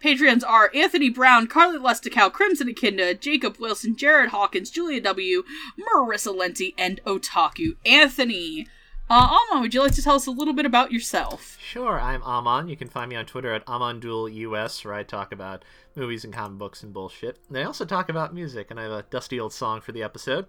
[0.00, 5.44] patrons are Anthony Brown, Carly Lesticow, Crimson Akinda, Jacob Wilson, Jared Hawkins, Julia W,
[5.80, 8.66] Marissa Lenti, and Otaku Anthony.
[9.08, 11.56] Uh, Alma, would you like to tell us a little bit about yourself?
[11.60, 12.68] Sure, I'm Amon.
[12.68, 15.64] You can find me on Twitter at AmonDuelUS, where I talk about
[15.96, 17.38] movies and comic books and bullshit.
[17.48, 20.02] And I also talk about music, and I have a dusty old song for the
[20.02, 20.46] episode.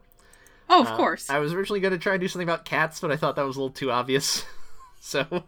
[0.69, 1.29] Oh, of Uh, course.
[1.29, 3.45] I was originally going to try and do something about cats, but I thought that
[3.45, 4.45] was a little too obvious.
[5.03, 5.19] so,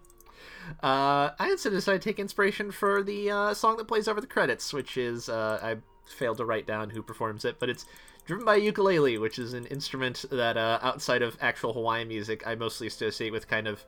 [0.84, 4.28] uh, I instead decided to take inspiration for the uh, song that plays over the
[4.28, 5.78] credits, which is, uh, I
[6.12, 7.86] failed to write down who performs it, but it's
[8.26, 12.46] driven by a ukulele, which is an instrument that, uh, outside of actual Hawaiian music,
[12.46, 13.86] I mostly associate with kind of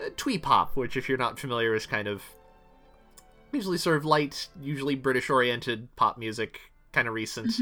[0.00, 2.22] uh, twee pop, which, if you're not familiar, is kind of
[3.52, 6.60] usually sort of light, usually British oriented pop music,
[6.92, 7.52] kind of recent.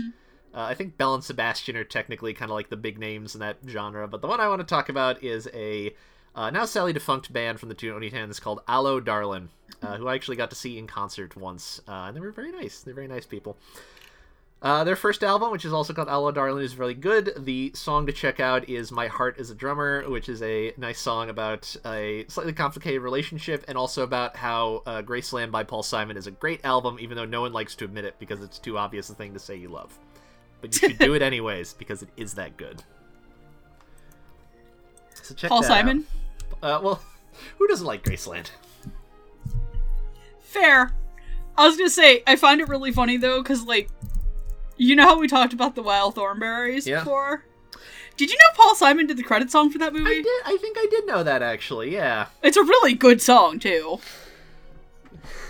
[0.54, 3.40] Uh, I think Belle and Sebastian are technically kind of like the big names in
[3.40, 5.94] that genre, but the one I want to talk about is a
[6.34, 9.48] uh, now sadly defunct band from the Tony Tans called Allo Darlin,
[9.82, 12.52] uh, who I actually got to see in concert once, uh, and they were very
[12.52, 12.82] nice.
[12.82, 13.56] They're very nice people.
[14.64, 17.34] Uh, their first album, which is also called Allo Darlin, is really good.
[17.36, 20.98] The song to check out is My Heart is a Drummer, which is a nice
[20.98, 26.16] song about a slightly complicated relationship and also about how uh, Graceland by Paul Simon
[26.16, 28.78] is a great album, even though no one likes to admit it because it's too
[28.78, 29.98] obvious a thing to say you love.
[30.62, 32.82] But you should do it anyways because it is that good.
[35.22, 35.98] So check Paul Simon?
[35.98, 36.23] out.
[36.62, 37.02] Uh, well,
[37.58, 38.50] who doesn't like Graceland?
[40.40, 40.92] Fair.
[41.56, 43.88] I was gonna say, I find it really funny though, because, like,
[44.76, 47.00] you know how we talked about the Wild Thornberrys Yeah.
[47.00, 47.44] before?
[48.16, 50.08] Did you know Paul Simon did the credit song for that movie?
[50.10, 50.42] I did.
[50.46, 51.92] I think I did know that actually.
[51.92, 52.26] Yeah.
[52.42, 53.98] It's a really good song, too.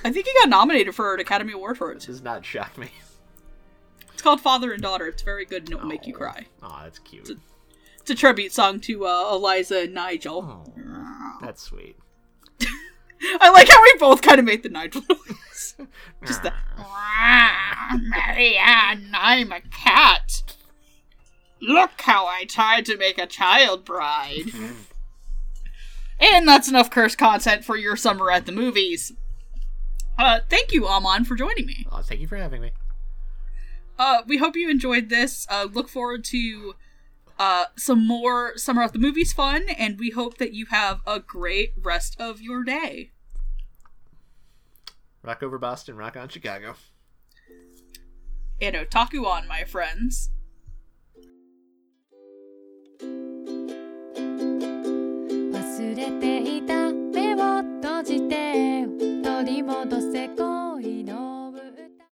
[0.02, 2.00] I think he got nominated for an Academy Award for it.
[2.00, 2.88] Does not shock me.
[4.12, 5.06] It's called Father and Daughter.
[5.08, 6.46] It's very good and it will make you cry.
[6.62, 7.22] Oh, that's cute.
[7.22, 7.36] It's a
[8.12, 10.64] tribute song to uh, Eliza and Nigel.
[10.78, 11.96] Oh, that's sweet.
[13.40, 15.76] I like how we both kind of made the Nigel noise.
[16.26, 16.52] Just the.
[17.92, 20.42] Marianne, I'm a cat.
[21.60, 24.50] Look how I tried to make a child bride.
[26.20, 29.12] and that's enough curse content for your summer at the movies.
[30.18, 31.86] Uh, thank you, Amon, for joining me.
[31.90, 32.72] Oh, thank you for having me.
[33.98, 35.46] Uh, we hope you enjoyed this.
[35.50, 36.74] Uh, look forward to
[37.39, 41.19] uh, some more Summer at the Movies fun, and we hope that you have a
[41.19, 43.11] great rest of your day.
[45.23, 46.75] Rock over Boston, rock on Chicago.
[48.61, 50.31] And otaku on, my friends.
[55.51, 58.85] 忘れていた目を閉じて
[59.23, 60.69] 取り戻せこ